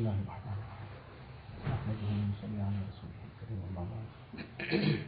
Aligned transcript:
الله 0.00 0.15
الرحمن 0.23 0.55
الرحيم 0.57 0.91
نحمده 1.67 2.07
ونصلي 2.09 2.59
على 2.61 2.77
رسوله 2.89 3.21
الكريم 3.27 3.59
أما 3.69 3.83
بعد 3.91 5.05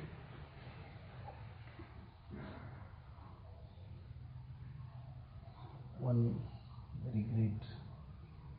One 5.99 6.35
very 7.03 7.23
great 7.33 7.63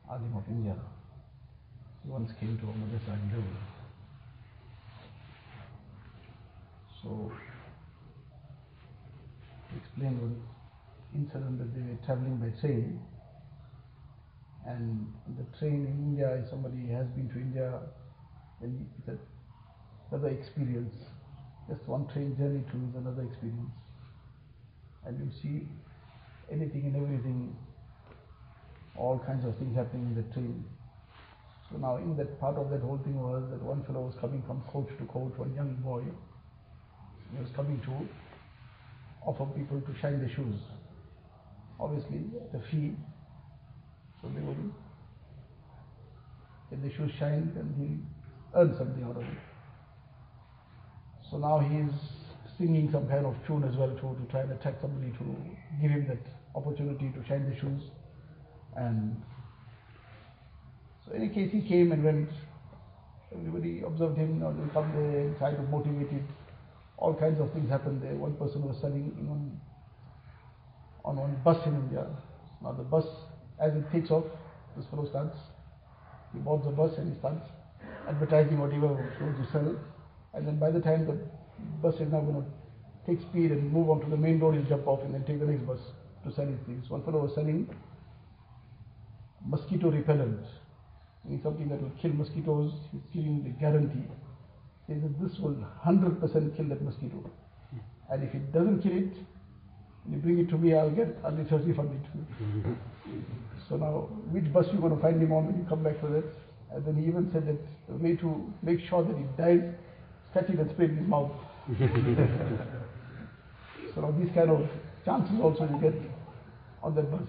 alim 0.09 0.35
of 0.35 0.43
India 0.49 0.75
he 2.03 2.09
once 2.09 2.31
came 2.39 2.57
to 2.57 2.65
a 2.65 2.73
madrasa 2.73 3.13
in 3.21 3.29
Delhi. 3.29 3.57
So 7.01 7.31
he 9.69 9.77
explained 9.77 10.21
one 10.21 10.41
incident 11.13 11.59
that 11.59 11.73
they 11.75 11.81
were 11.81 11.99
traveling 12.05 12.37
by 12.37 12.49
train 12.59 12.99
and 14.65 15.13
the 15.37 15.43
train 15.59 15.85
in 15.85 15.97
India, 16.09 16.35
if 16.35 16.49
somebody 16.49 16.87
has 16.87 17.07
been 17.07 17.29
to 17.29 17.39
India, 17.39 17.79
then 18.59 18.89
it's 18.97 19.07
a- 19.07 20.15
another 20.15 20.29
experience. 20.29 20.93
Just 21.69 21.87
one 21.87 22.07
train 22.07 22.35
journey 22.37 22.63
to 22.71 22.77
is 22.89 22.95
another 22.95 23.23
experience. 23.23 23.71
And 25.05 25.19
you 25.19 25.31
see 25.41 25.67
anything 26.51 26.85
and 26.85 26.95
everything, 26.95 27.55
all 28.95 29.19
kinds 29.19 29.45
of 29.45 29.55
things 29.57 29.75
happening 29.75 30.07
in 30.07 30.15
the 30.15 30.33
train. 30.33 30.63
So 31.69 31.77
now 31.77 31.97
in 31.97 32.15
that 32.17 32.39
part 32.39 32.57
of 32.57 32.69
that 32.69 32.81
whole 32.81 32.97
thing 32.97 33.21
was 33.21 33.43
that 33.51 33.61
one 33.61 33.83
fellow 33.83 34.01
was 34.01 34.15
coming 34.15 34.41
from 34.47 34.61
coach 34.61 34.89
to 34.97 35.05
coach, 35.05 35.37
one 35.37 35.53
young 35.53 35.73
boy, 35.75 36.03
he 37.31 37.39
was 37.39 37.49
coming 37.55 37.79
to 37.81 38.07
offer 39.25 39.45
people 39.45 39.81
to 39.81 39.95
shine 39.99 40.19
their 40.19 40.29
shoes. 40.29 40.59
Obviously, 41.79 42.23
the 42.51 42.59
fee 42.59 42.95
so 44.21 44.29
they 44.33 44.41
will, 44.41 44.55
if 46.71 46.81
the 46.81 46.89
shoes 46.95 47.11
shine, 47.19 47.51
and 47.55 47.75
he'll 47.77 48.61
earn 48.61 48.75
something 48.77 49.03
out 49.03 49.17
of 49.17 49.23
it. 49.23 49.37
So 51.29 51.37
now 51.37 51.59
he's 51.59 51.93
singing 52.57 52.89
some 52.91 53.07
kind 53.07 53.25
of 53.25 53.35
tune 53.45 53.63
as 53.63 53.75
well 53.75 53.89
to, 53.89 53.95
to 53.95 54.27
try 54.31 54.41
and 54.41 54.51
attract 54.51 54.81
somebody 54.81 55.11
to 55.11 55.35
give 55.81 55.91
him 55.91 56.07
that 56.07 56.25
opportunity 56.55 57.11
to 57.11 57.27
shine 57.27 57.49
the 57.49 57.59
shoes. 57.59 57.81
And 58.75 59.21
so 61.05 61.13
in 61.13 61.23
any 61.23 61.33
case, 61.33 61.51
he 61.51 61.61
came 61.61 61.91
and 61.91 62.03
went. 62.03 62.29
Everybody 63.33 63.81
observed 63.85 64.17
him, 64.17 64.39
now 64.39 64.51
they 64.51 64.71
come 64.71 64.91
there 64.93 65.19
and 65.21 65.37
try 65.37 65.51
to 65.51 65.61
motivate 65.63 66.11
it. 66.13 66.23
All 66.97 67.13
kinds 67.13 67.41
of 67.41 67.51
things 67.51 67.69
happened 67.69 68.01
there. 68.01 68.15
One 68.15 68.35
person 68.35 68.61
was 68.61 68.77
selling 68.79 69.13
in 69.19 69.29
one, 69.29 69.59
on 71.03 71.17
one 71.17 71.35
bus 71.43 71.57
in 71.67 71.75
India. 71.75 72.07
Now 72.63 72.71
the 72.71 72.83
bus, 72.83 73.05
as 73.59 73.73
it 73.73 73.91
takes 73.91 74.11
off, 74.11 74.25
this 74.75 74.85
fellow 74.87 75.07
starts, 75.09 75.37
he 76.33 76.39
boards 76.39 76.65
the 76.65 76.71
bus 76.71 76.91
and 76.97 77.13
he 77.13 77.19
starts 77.19 77.47
advertising 78.07 78.59
whatever 78.59 78.87
he 79.17 79.23
wants 79.23 79.39
to 79.39 79.51
sell. 79.51 79.75
And 80.33 80.47
then 80.47 80.59
by 80.59 80.71
the 80.71 80.79
time 80.79 81.05
the 81.05 81.17
bus 81.81 81.95
is 81.95 82.11
now 82.11 82.21
going 82.21 82.43
to 82.43 82.47
take 83.07 83.21
speed 83.29 83.51
and 83.51 83.71
move 83.71 83.89
on 83.89 84.01
to 84.01 84.09
the 84.09 84.17
main 84.17 84.39
road, 84.39 84.55
he'll 84.55 84.65
jump 84.65 84.87
off 84.87 85.01
and 85.01 85.13
then 85.13 85.23
take 85.23 85.39
the 85.39 85.45
next 85.45 85.65
bus 85.65 85.79
to 86.25 86.33
sell 86.33 86.45
his 86.45 86.59
things. 86.65 86.89
One 86.89 87.03
fellow 87.03 87.21
was 87.23 87.35
selling 87.35 87.69
mosquito 89.45 89.91
repellent. 89.91 90.45
Meaning 91.23 91.41
something 91.43 91.69
that 91.69 91.81
will 91.81 91.91
kill 92.01 92.11
mosquitoes, 92.11 92.73
he's 92.91 93.01
giving 93.13 93.43
the 93.43 93.49
guarantee. 93.49 94.05
He 94.87 94.93
says 94.93 95.11
this 95.19 95.39
will 95.39 95.55
100% 95.85 96.21
kill 96.55 96.65
that 96.69 96.81
mosquito. 96.81 97.29
And 98.11 98.23
if 98.23 98.35
it 98.35 98.51
doesn't 98.53 98.83
kill 98.83 98.97
it, 98.97 99.13
you 100.11 100.17
bring 100.17 100.39
it 100.39 100.49
to 100.49 100.57
me, 100.57 100.73
I'll 100.73 100.89
get, 100.89 101.17
I'll 101.23 101.35
get 101.35 101.51
refund 101.51 101.91
it. 101.91 102.03
Mm-hmm. 102.43 102.73
So 103.69 103.77
now, 103.77 104.09
which 104.29 104.51
bus 104.53 104.67
you 104.71 104.79
going 104.79 104.95
to 104.95 105.01
find 105.01 105.21
him 105.21 105.31
on 105.31 105.47
when 105.47 105.57
you 105.57 105.65
come 105.67 105.83
back 105.83 105.99
for 105.99 106.09
that? 106.09 106.25
And 106.71 106.85
then 106.85 106.95
he 107.01 107.07
even 107.07 107.31
said 107.31 107.47
that 107.47 107.57
the 107.87 107.95
way 107.95 108.15
to 108.17 108.53
make 108.61 108.79
sure 108.87 109.03
that 109.03 109.17
he 109.17 109.23
dies, 109.37 109.63
catch 110.33 110.49
it 110.49 110.59
and 110.59 110.69
spray 110.71 110.85
in 110.85 110.97
his 110.97 111.07
mouth. 111.07 111.31
so 113.95 114.01
now 114.01 114.11
these 114.11 114.29
kind 114.35 114.51
of 114.51 114.69
chances 115.03 115.39
also 115.41 115.63
you 115.63 115.79
get 115.81 115.99
on 116.83 116.93
that 116.95 117.09
bus. 117.09 117.27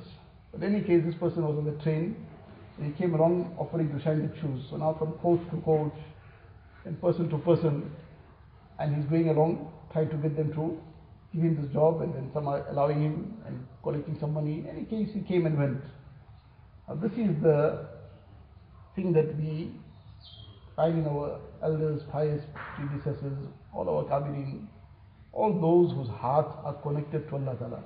But 0.52 0.62
in 0.62 0.74
any 0.74 0.84
case, 0.84 1.02
this 1.04 1.14
person 1.14 1.46
was 1.46 1.56
on 1.56 1.64
the 1.64 1.82
train, 1.82 2.16
and 2.76 2.86
he 2.86 2.92
came 2.92 3.14
along 3.14 3.54
offering 3.58 3.90
to 3.96 4.02
shine 4.02 4.28
the 4.28 4.40
shoes. 4.40 4.66
So 4.68 4.76
now 4.76 4.94
from 4.98 5.12
coach 5.14 5.40
to 5.50 5.56
coach, 5.62 5.94
and 6.84 7.00
person 7.00 7.28
to 7.30 7.38
person, 7.38 7.90
and 8.78 8.94
he's 8.94 9.06
going 9.06 9.28
along, 9.30 9.70
trying 9.92 10.10
to 10.10 10.16
get 10.16 10.36
them 10.36 10.52
to 10.54 10.78
him 11.40 11.60
this 11.60 11.72
job, 11.72 12.00
and 12.02 12.14
then 12.14 12.30
some 12.32 12.48
are 12.48 12.68
allowing 12.68 13.02
him 13.02 13.34
and 13.46 13.66
collecting 13.82 14.16
some 14.18 14.32
money. 14.32 14.60
In 14.60 14.66
any 14.66 14.84
case, 14.84 15.08
he 15.14 15.20
came 15.20 15.46
and 15.46 15.58
went. 15.58 15.82
Now 16.88 16.94
this 16.94 17.12
is 17.12 17.40
the 17.42 17.88
thing 18.94 19.12
that 19.12 19.36
we 19.36 19.72
find 20.74 20.98
in 20.98 21.06
our 21.06 21.40
elders, 21.62 22.02
pious 22.12 22.42
predecessors, 22.76 23.38
all 23.74 23.88
our 23.88 24.04
kabirin, 24.04 24.66
all 25.32 25.52
those 25.60 25.94
whose 25.94 26.08
hearts 26.08 26.54
are 26.64 26.74
connected 26.82 27.28
to 27.28 27.36
Allah 27.36 27.56
Ta'ala. 27.58 27.82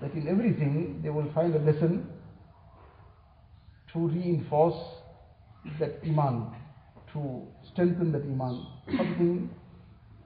That 0.00 0.12
in 0.12 0.28
everything 0.28 1.00
they 1.02 1.10
will 1.10 1.30
find 1.32 1.54
a 1.54 1.58
lesson 1.58 2.08
to 3.92 3.98
reinforce 3.98 4.76
that 5.80 5.98
iman, 6.04 6.52
to 7.12 7.42
strengthen 7.72 8.12
that 8.12 8.22
iman, 8.22 8.66
something 8.96 9.50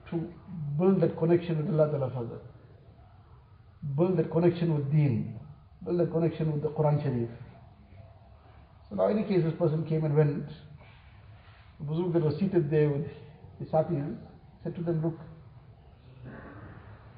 to 0.09 0.29
build 0.77 1.01
that 1.01 1.17
connection 1.17 1.57
with 1.57 1.79
Allah 1.79 1.91
Ta'ala 1.91 2.11
further, 2.11 2.39
build 3.95 4.17
that 4.17 4.31
connection 4.31 4.75
with 4.75 4.91
Deen, 4.91 5.39
build 5.85 5.99
that 5.99 6.11
connection 6.11 6.51
with 6.51 6.61
the 6.61 6.69
Quran 6.69 7.01
Sharif. 7.03 7.29
So 8.89 8.95
now 8.95 9.07
in 9.07 9.17
any 9.17 9.27
case 9.27 9.43
this 9.43 9.53
person 9.53 9.85
came 9.85 10.03
and 10.05 10.15
went, 10.15 10.47
the 11.79 11.85
Buzurg 11.85 12.13
that 12.13 12.23
was 12.23 12.35
seated 12.39 12.69
there 12.69 12.89
with 12.89 13.07
his 13.59 13.69
satis 13.69 14.17
said 14.63 14.75
to 14.75 14.81
them, 14.81 15.01
look, 15.03 15.19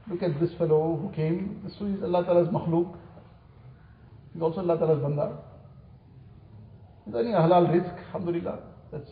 look 0.09 0.23
at 0.23 0.39
this 0.39 0.51
fellow 0.57 0.97
who 0.97 1.11
came, 1.15 1.61
this 1.63 1.73
is 1.73 2.03
Allah 2.03 2.23
Ta'ala's 2.25 2.47
makhluk, 2.49 2.97
he's 4.33 4.41
also 4.41 4.61
Allah 4.61 4.77
Ta'ala's 4.77 5.01
banda. 5.01 5.37
He's 7.05 7.13
earning 7.13 7.35
a 7.35 7.37
halal 7.37 7.67
rizq, 7.69 7.97
alhamdulillah. 8.07 8.59
That's 8.91 9.11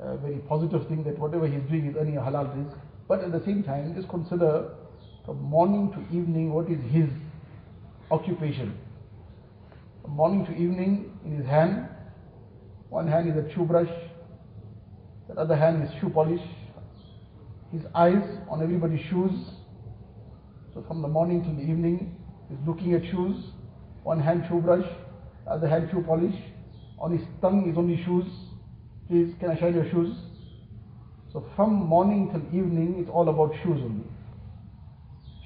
a 0.00 0.16
very 0.16 0.38
positive 0.48 0.88
thing 0.88 1.04
that 1.04 1.18
whatever 1.18 1.46
he's 1.46 1.62
doing 1.70 1.86
is 1.86 1.96
earning 1.96 2.16
a 2.16 2.20
halal 2.20 2.48
rizq. 2.56 2.76
But 3.12 3.24
at 3.24 3.30
the 3.30 3.44
same 3.44 3.62
time, 3.62 3.94
just 3.94 4.08
consider 4.08 4.70
from 5.26 5.42
morning 5.42 5.92
to 5.92 6.16
evening 6.16 6.50
what 6.50 6.70
is 6.70 6.80
his 6.90 7.10
occupation. 8.10 8.74
From 10.00 10.12
morning 10.12 10.46
to 10.46 10.52
evening 10.52 11.12
in 11.22 11.36
his 11.36 11.44
hand, 11.44 11.90
one 12.88 13.06
hand 13.06 13.28
is 13.28 13.36
a 13.36 13.52
shoe 13.52 13.64
brush, 13.64 13.90
the 15.28 15.34
other 15.34 15.54
hand 15.54 15.82
is 15.82 15.90
shoe 16.00 16.08
polish, 16.08 16.40
his 17.70 17.82
eyes 17.94 18.24
on 18.48 18.62
everybody's 18.62 19.04
shoes. 19.10 19.44
So 20.72 20.82
from 20.88 21.02
the 21.02 21.08
morning 21.08 21.44
till 21.44 21.52
the 21.52 21.70
evening, 21.70 22.16
he's 22.48 22.66
looking 22.66 22.94
at 22.94 23.02
shoes, 23.10 23.36
one 24.04 24.20
hand 24.20 24.46
shoe 24.48 24.62
brush, 24.62 24.88
the 25.44 25.50
other 25.50 25.68
hand 25.68 25.90
shoe 25.92 26.02
polish, 26.02 26.34
on 26.98 27.12
his 27.18 27.26
tongue 27.42 27.70
is 27.70 27.76
only 27.76 28.02
shoes. 28.06 28.24
Please, 29.06 29.34
can 29.38 29.50
I 29.50 29.58
shine 29.58 29.74
your 29.74 29.90
shoes? 29.90 30.16
So 31.32 31.42
from 31.56 31.72
morning 31.72 32.28
till 32.30 32.42
evening, 32.48 32.96
it's 32.98 33.08
all 33.08 33.26
about 33.28 33.54
shoes 33.62 33.80
only. 33.82 34.04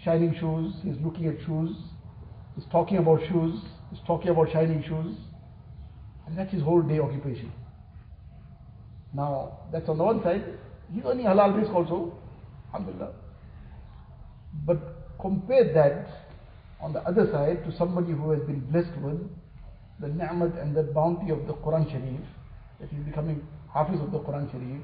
Shining 0.04 0.34
shoes, 0.40 0.74
he's 0.82 0.96
looking 1.00 1.28
at 1.28 1.36
shoes, 1.46 1.76
he's 2.56 2.64
talking 2.72 2.98
about 2.98 3.20
shoes, 3.28 3.60
he's 3.90 4.00
talking 4.04 4.30
about 4.30 4.50
shining 4.52 4.82
shoes, 4.82 5.16
and 6.26 6.36
that's 6.36 6.52
his 6.52 6.62
whole 6.62 6.82
day 6.82 6.98
occupation. 6.98 7.52
Now, 9.14 9.58
that's 9.72 9.88
on 9.88 9.98
the 9.98 10.04
one 10.04 10.22
side, 10.24 10.44
he's 10.92 11.04
earning 11.04 11.26
halal 11.26 11.54
rizq 11.54 11.72
also, 11.72 12.18
alhamdulillah. 12.74 13.12
But 14.66 14.78
compare 15.20 15.72
that 15.72 16.08
on 16.80 16.94
the 16.94 17.00
other 17.02 17.28
side 17.30 17.64
to 17.64 17.76
somebody 17.76 18.12
who 18.12 18.32
has 18.32 18.40
been 18.40 18.60
blessed 18.72 18.96
with 19.02 19.20
the 20.00 20.08
ni'mat 20.08 20.60
and 20.60 20.74
the 20.76 20.82
bounty 20.82 21.30
of 21.30 21.46
the 21.46 21.54
Quran 21.54 21.88
Sharif, 21.90 22.20
that 22.80 22.88
he's 22.90 23.04
becoming 23.04 23.46
hafiz 23.72 24.00
of 24.00 24.10
the 24.10 24.18
Quran 24.18 24.50
Sharif. 24.50 24.82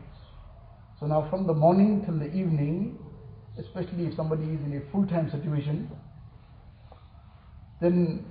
So 1.02 1.08
now 1.08 1.26
from 1.28 1.48
the 1.48 1.52
morning 1.52 2.04
till 2.04 2.16
the 2.16 2.32
evening, 2.32 2.96
especially 3.58 4.06
if 4.06 4.14
somebody 4.14 4.44
is 4.44 4.60
in 4.60 4.80
a 4.80 4.92
full-time 4.92 5.28
situation, 5.32 5.90
then 7.80 8.24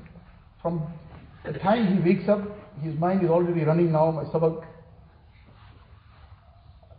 from 0.62 0.82
the 1.44 1.52
time 1.52 1.98
he 1.98 2.00
wakes 2.02 2.30
up, 2.30 2.40
his 2.82 2.96
mind 2.96 3.26
is 3.26 3.30
already 3.30 3.66
running 3.66 3.92
now, 3.92 4.10
my 4.12 4.24
sabak. 4.24 4.64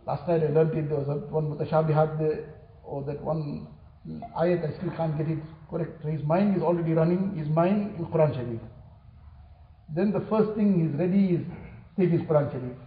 Last 0.05 0.27
night 0.27 0.43
I 0.43 0.49
learned 0.49 0.77
it, 0.77 0.89
there 0.89 0.99
was 0.99 1.07
a, 1.07 1.15
one 1.33 1.45
mutashabihat 1.45 2.19
there, 2.19 2.53
or 2.83 3.01
that 3.05 3.19
one 3.23 3.65
mm, 4.07 4.21
ayat, 4.37 4.71
I 4.71 4.77
still 4.77 4.91
can't 4.91 5.17
get 5.17 5.27
it 5.27 5.39
correct. 5.71 6.03
So 6.03 6.09
his 6.09 6.21
mind 6.21 6.55
is 6.55 6.61
already 6.61 6.93
running, 6.93 7.35
his 7.35 7.47
mind 7.47 7.95
in 7.97 8.05
Quran 8.05 8.35
Sharif. 8.35 8.61
Then 9.89 10.11
the 10.11 10.21
first 10.29 10.55
thing 10.55 10.87
he's 10.87 10.99
ready 10.99 11.29
is 11.29 11.41
take 11.97 12.11
his 12.11 12.21
Quran 12.21 12.51
Sharif. 12.51 12.77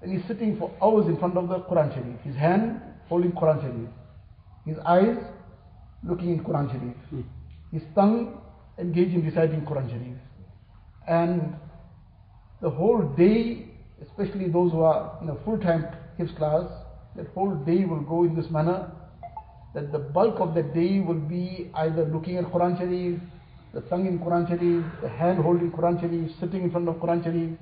Then 0.00 0.16
he's 0.16 0.26
sitting 0.26 0.56
for 0.58 0.70
hours 0.82 1.06
in 1.06 1.18
front 1.18 1.36
of 1.36 1.48
the 1.48 1.60
Quran 1.60 1.92
Sharif. 1.94 2.20
His 2.22 2.36
hand 2.36 2.80
holding 3.08 3.32
Quran 3.32 3.60
Sharif. 3.60 3.88
His 4.64 4.76
eyes 4.86 5.16
looking 6.02 6.30
in 6.30 6.44
Quran 6.44 6.70
Sharif. 6.70 6.96
Hmm. 7.10 7.20
His 7.72 7.82
tongue 7.94 8.40
engaged 8.78 9.14
in 9.14 9.24
reciting 9.24 9.62
Quran 9.62 9.90
Sharif. 9.90 10.16
And 11.06 11.54
the 12.60 12.70
whole 12.70 13.02
day, 13.16 13.68
especially 14.02 14.48
those 14.48 14.72
who 14.72 14.82
are 14.82 15.18
in 15.22 15.28
a 15.28 15.36
full-time 15.44 15.86
Hifz 16.18 16.34
class, 16.36 16.64
that 17.16 17.26
whole 17.28 17.54
day 17.64 17.84
will 17.84 18.00
go 18.00 18.24
in 18.24 18.34
this 18.34 18.50
manner, 18.50 18.90
that 19.74 19.92
the 19.92 19.98
bulk 19.98 20.40
of 20.40 20.54
the 20.54 20.62
day 20.62 21.00
will 21.00 21.20
be 21.20 21.70
either 21.74 22.04
looking 22.06 22.36
at 22.36 22.44
Quran 22.44 22.78
Sharif, 22.78 23.20
the 23.72 23.80
tongue 23.82 24.06
in 24.06 24.18
Quran 24.18 24.48
Sharif, 24.48 24.84
the 25.02 25.08
hand 25.08 25.42
holding 25.42 25.70
Quran 25.70 26.00
Sharif, 26.00 26.30
sitting 26.40 26.62
in 26.62 26.70
front 26.70 26.88
of 26.88 26.96
Quran 26.96 27.22
Sharif. 27.22 27.58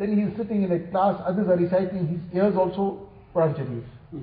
Then 0.00 0.16
he 0.16 0.22
is 0.22 0.36
sitting 0.38 0.62
in 0.62 0.72
a 0.72 0.78
class, 0.90 1.20
others 1.26 1.46
are 1.46 1.58
reciting, 1.58 2.08
his 2.08 2.20
ears 2.34 2.56
also 2.56 3.06
Quran 3.34 3.54
Sharif. 3.54 3.84
Hmm. 4.10 4.22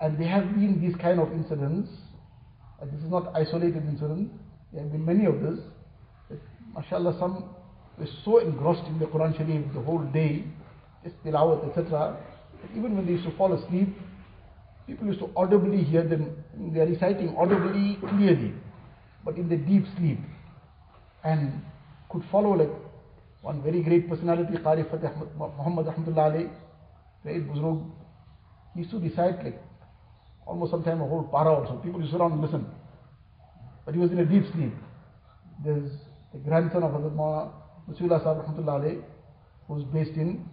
And 0.00 0.18
there 0.18 0.26
have 0.26 0.52
been 0.52 0.80
these 0.80 0.96
kind 0.96 1.20
of 1.20 1.30
incidents, 1.30 1.88
and 2.80 2.90
this 2.90 3.04
is 3.04 3.08
not 3.08 3.32
isolated 3.36 3.86
incident, 3.86 4.32
there 4.72 4.82
have 4.82 4.90
been 4.90 5.04
many 5.06 5.26
of 5.26 5.40
this, 5.40 5.60
that 6.28 6.40
mashallah 6.74 7.16
some 7.20 7.54
were 7.98 8.08
so 8.24 8.38
engrossed 8.38 8.84
in 8.88 8.98
the 8.98 9.06
Quran 9.06 9.36
Sharif 9.36 9.72
the 9.72 9.80
whole 9.80 10.02
day, 10.12 10.44
just 11.04 11.14
tilawat, 11.24 11.70
etc., 11.70 12.16
that 12.62 12.70
even 12.76 12.96
when 12.96 13.06
they 13.06 13.12
used 13.12 13.26
to 13.26 13.36
fall 13.36 13.52
asleep, 13.52 13.96
people 14.88 15.06
used 15.06 15.20
to 15.20 15.30
audibly 15.36 15.84
hear 15.84 16.02
them, 16.02 16.34
they 16.74 16.80
are 16.80 16.86
reciting 16.86 17.32
audibly, 17.36 17.96
clearly, 18.00 18.54
but 19.24 19.36
in 19.36 19.48
the 19.48 19.56
deep 19.56 19.84
sleep, 19.96 20.18
and 21.22 21.62
could 22.10 22.24
follow 22.32 22.50
like 22.50 22.70
one 23.46 23.62
very 23.62 23.80
great 23.80 24.08
personality, 24.08 24.54
Qari 24.54 24.90
Fateh 24.90 25.12
Muhammad 25.38 25.86
Ahmadullah 25.86 26.32
Ali, 26.32 26.46
great 27.22 27.48
Buzurg, 27.48 27.80
he 28.74 28.80
used 28.80 28.90
to 28.90 28.98
recite 28.98 29.44
like 29.44 29.62
almost 30.44 30.72
sometime 30.72 31.00
a 31.00 31.06
whole 31.06 31.22
para 31.22 31.52
also. 31.54 31.76
People 31.84 32.00
used 32.00 32.12
to 32.12 32.18
sit 32.18 32.24
and 32.24 32.40
listen. 32.40 32.66
But 33.84 33.94
he 33.94 34.00
was 34.00 34.10
in 34.10 34.18
a 34.18 34.24
deep 34.26 34.42
sleep. 34.52 34.74
There's 35.64 35.92
the 36.32 36.40
grandson 36.40 36.82
of 36.82 36.90
Hazrat 36.90 37.14
Maulana 37.14 37.52
Rasulullah 37.88 38.20
Sahib 38.24 38.42
Rahmatullah 38.42 38.80
alayh, 38.80 39.02
who's 39.68 39.84
based 39.84 40.16
in 40.16 40.44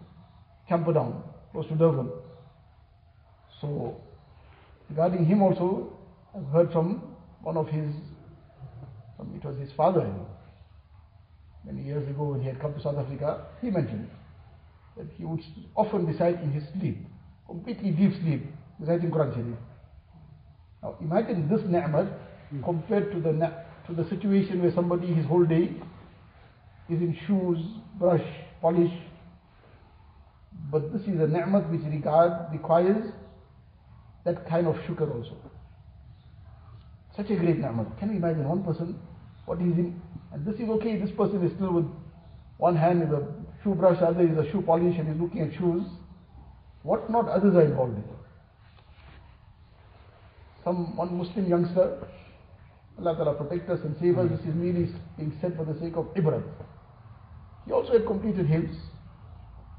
Camperdown, 0.69 1.23
close 1.51 1.65
to 1.69 1.75
Durban. 1.75 2.11
So, 3.59 3.99
regarding 4.89 5.25
him 5.25 5.41
also, 5.41 5.97
I've 6.37 6.45
heard 6.53 6.71
from 6.71 7.01
one 7.41 7.57
of 7.57 7.67
his, 7.69 7.89
from, 9.17 9.35
it 9.35 9.43
was 9.43 9.57
his 9.57 9.71
father, 9.75 10.01
I 10.01 10.13
think. 10.13 10.27
Many 11.65 11.83
years 11.83 12.07
ago 12.09 12.23
when 12.23 12.41
he 12.41 12.47
had 12.47 12.59
come 12.59 12.73
to 12.73 12.81
South 12.81 12.97
Africa, 12.97 13.45
he 13.61 13.69
mentioned 13.69 14.09
that 14.97 15.07
he 15.17 15.25
would 15.25 15.41
often 15.75 16.05
recite 16.05 16.41
in 16.41 16.51
his 16.51 16.63
sleep, 16.73 16.97
completely 17.47 17.91
deep 17.91 18.13
sleep, 18.21 18.45
reciting 18.79 19.11
Quran 19.11 19.33
Sharif. 19.33 19.57
Now 20.81 20.95
imagine 20.99 21.47
this 21.47 21.61
ni'mat 21.65 22.07
compared 22.63 23.11
to 23.11 23.19
the 23.19 23.31
to 23.87 23.93
the 23.93 24.07
situation 24.09 24.61
where 24.61 24.73
somebody 24.73 25.07
his 25.07 25.25
whole 25.25 25.45
day 25.45 25.71
is 26.89 27.01
in 27.01 27.17
shoes, 27.25 27.59
brush, 27.97 28.25
polish. 28.61 28.93
But 30.69 30.91
this 30.93 31.01
is 31.03 31.19
a 31.19 31.27
ni'mat 31.27 31.69
which 31.71 31.81
regard, 31.81 32.51
requires 32.51 33.11
that 34.25 34.47
kind 34.47 34.67
of 34.67 34.75
shukr 34.87 35.09
also. 35.13 35.35
Such 37.15 37.29
a 37.29 37.35
great 37.35 37.59
ni'mat. 37.59 37.97
Can 37.99 38.11
you 38.11 38.17
imagine 38.17 38.47
one 38.47 38.63
person, 38.63 38.99
what 39.45 39.59
he's 39.59 39.77
in, 39.77 40.01
and 40.33 40.45
this 40.45 40.55
is 40.55 40.69
okay, 40.69 40.99
this 40.99 41.11
person 41.11 41.45
is 41.45 41.53
still 41.55 41.73
with 41.73 41.85
one 42.57 42.75
hand 42.75 43.03
is 43.03 43.09
a 43.09 43.27
shoe 43.63 43.75
brush, 43.75 44.01
other 44.01 44.21
is 44.21 44.37
a 44.37 44.51
shoe 44.51 44.61
polish 44.61 44.97
and 44.97 45.07
he's 45.07 45.21
looking 45.21 45.41
at 45.41 45.53
shoes. 45.53 45.83
What 46.81 47.09
not 47.09 47.29
others 47.29 47.55
are 47.55 47.61
involved 47.61 47.97
in 47.97 48.03
some 50.63 50.95
one 50.95 51.17
Muslim 51.17 51.47
youngster, 51.47 52.07
Allah 52.97 53.15
Ta'ala 53.15 53.33
protect 53.33 53.69
us 53.69 53.79
and 53.83 53.95
save 53.99 54.17
us, 54.17 54.29
this 54.29 54.39
is 54.41 54.55
merely 54.55 54.89
being 55.17 55.37
said 55.41 55.55
for 55.57 55.65
the 55.65 55.77
sake 55.79 55.95
of 55.95 56.05
ibrat. 56.15 56.43
He 57.65 57.71
also 57.71 57.93
had 57.93 58.05
completed 58.05 58.47
hifz, 58.47 58.73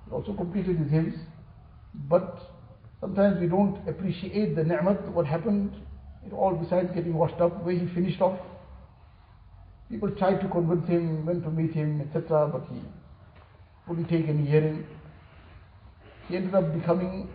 he 0.06 0.10
also 0.10 0.34
completed 0.34 0.76
his 0.76 0.88
hifz, 0.88 1.16
but 2.08 2.38
sometimes 3.00 3.40
we 3.40 3.46
don't 3.46 3.86
appreciate 3.88 4.56
the 4.56 4.64
ni'mat, 4.64 5.08
what 5.12 5.26
happened, 5.26 5.74
it 6.26 6.32
all 6.32 6.54
besides 6.54 6.90
getting 6.94 7.14
washed 7.14 7.40
up, 7.40 7.64
where 7.64 7.74
he 7.74 7.86
finished 7.94 8.20
off. 8.20 8.38
People 9.94 10.11
tried 10.11 10.41
to 10.41 10.49
convince 10.49 10.88
him, 10.88 11.25
went 11.25 11.44
to 11.44 11.50
meet 11.50 11.73
him, 11.73 12.00
etc., 12.00 12.49
but 12.49 12.67
he 12.69 12.81
wouldn't 13.87 14.08
take 14.08 14.29
any 14.29 14.44
hearing. 14.44 14.85
He 16.26 16.35
ended 16.35 16.52
up 16.52 16.75
becoming, 16.75 17.29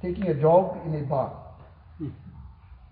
taking 0.00 0.26
a 0.28 0.32
job 0.40 0.80
in 0.86 0.94
a 0.94 1.02
bar. 1.02 1.36
Hmm. 1.98 2.08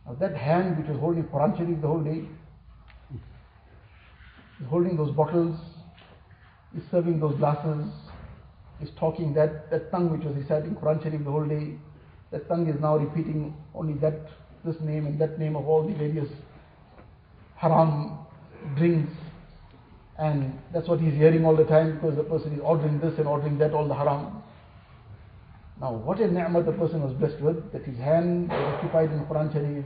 Now 0.05 0.13
that 0.21 0.37
hand 0.37 0.77
which 0.77 0.87
was 0.89 0.99
holding 1.01 1.25
Quran 1.25 1.57
Sharif 1.57 1.81
the 1.81 1.87
whole 1.87 2.03
day, 2.03 2.29
is 4.61 4.69
holding 4.69 4.99
those 4.99 5.13
bottles, 5.13 5.59
is 6.77 6.83
serving 6.91 7.21
those 7.21 7.39
glasses, 7.39 7.91
is 8.83 8.91
talking 9.01 9.33
that, 9.33 9.71
that 9.71 9.91
tongue 9.91 10.11
which 10.11 10.27
was 10.27 10.37
reciting 10.37 10.75
Quran 10.75 11.03
Sharif 11.03 11.25
the 11.25 11.31
whole 11.31 11.49
day, 11.49 11.79
that 12.33 12.47
tongue 12.49 12.69
is 12.69 12.79
now 12.83 12.99
repeating 12.99 13.57
only 13.75 13.95
that, 13.95 14.29
this 14.63 14.77
name 14.83 15.07
and 15.07 15.19
that 15.19 15.39
name 15.39 15.57
of 15.57 15.67
all 15.67 15.89
the 15.89 15.95
various 15.95 16.29
haram 17.57 18.24
drinks. 18.76 19.12
And 20.19 20.58
that's 20.72 20.88
what 20.88 21.00
he's 21.00 21.14
hearing 21.14 21.44
all 21.44 21.56
the 21.56 21.64
time 21.64 21.94
because 21.94 22.16
the 22.16 22.22
person 22.22 22.52
is 22.52 22.61
ordering 22.62 23.00
this 23.00 23.19
and 23.19 23.26
ordering 23.26 23.58
that, 23.58 23.72
all 23.72 23.88
the 23.88 23.94
haram. 23.94 24.43
Now, 25.81 25.93
what 25.93 26.20
a 26.20 26.28
ni'mah 26.28 26.62
the 26.62 26.72
person 26.72 27.02
was 27.02 27.12
blessed 27.14 27.40
with, 27.43 27.72
that 27.72 27.82
his 27.84 27.99
hand 27.99 28.49
was 28.49 28.75
occupied 28.75 29.11
in 29.11 29.25
Quran 29.26 29.52
Sharif, 29.52 29.84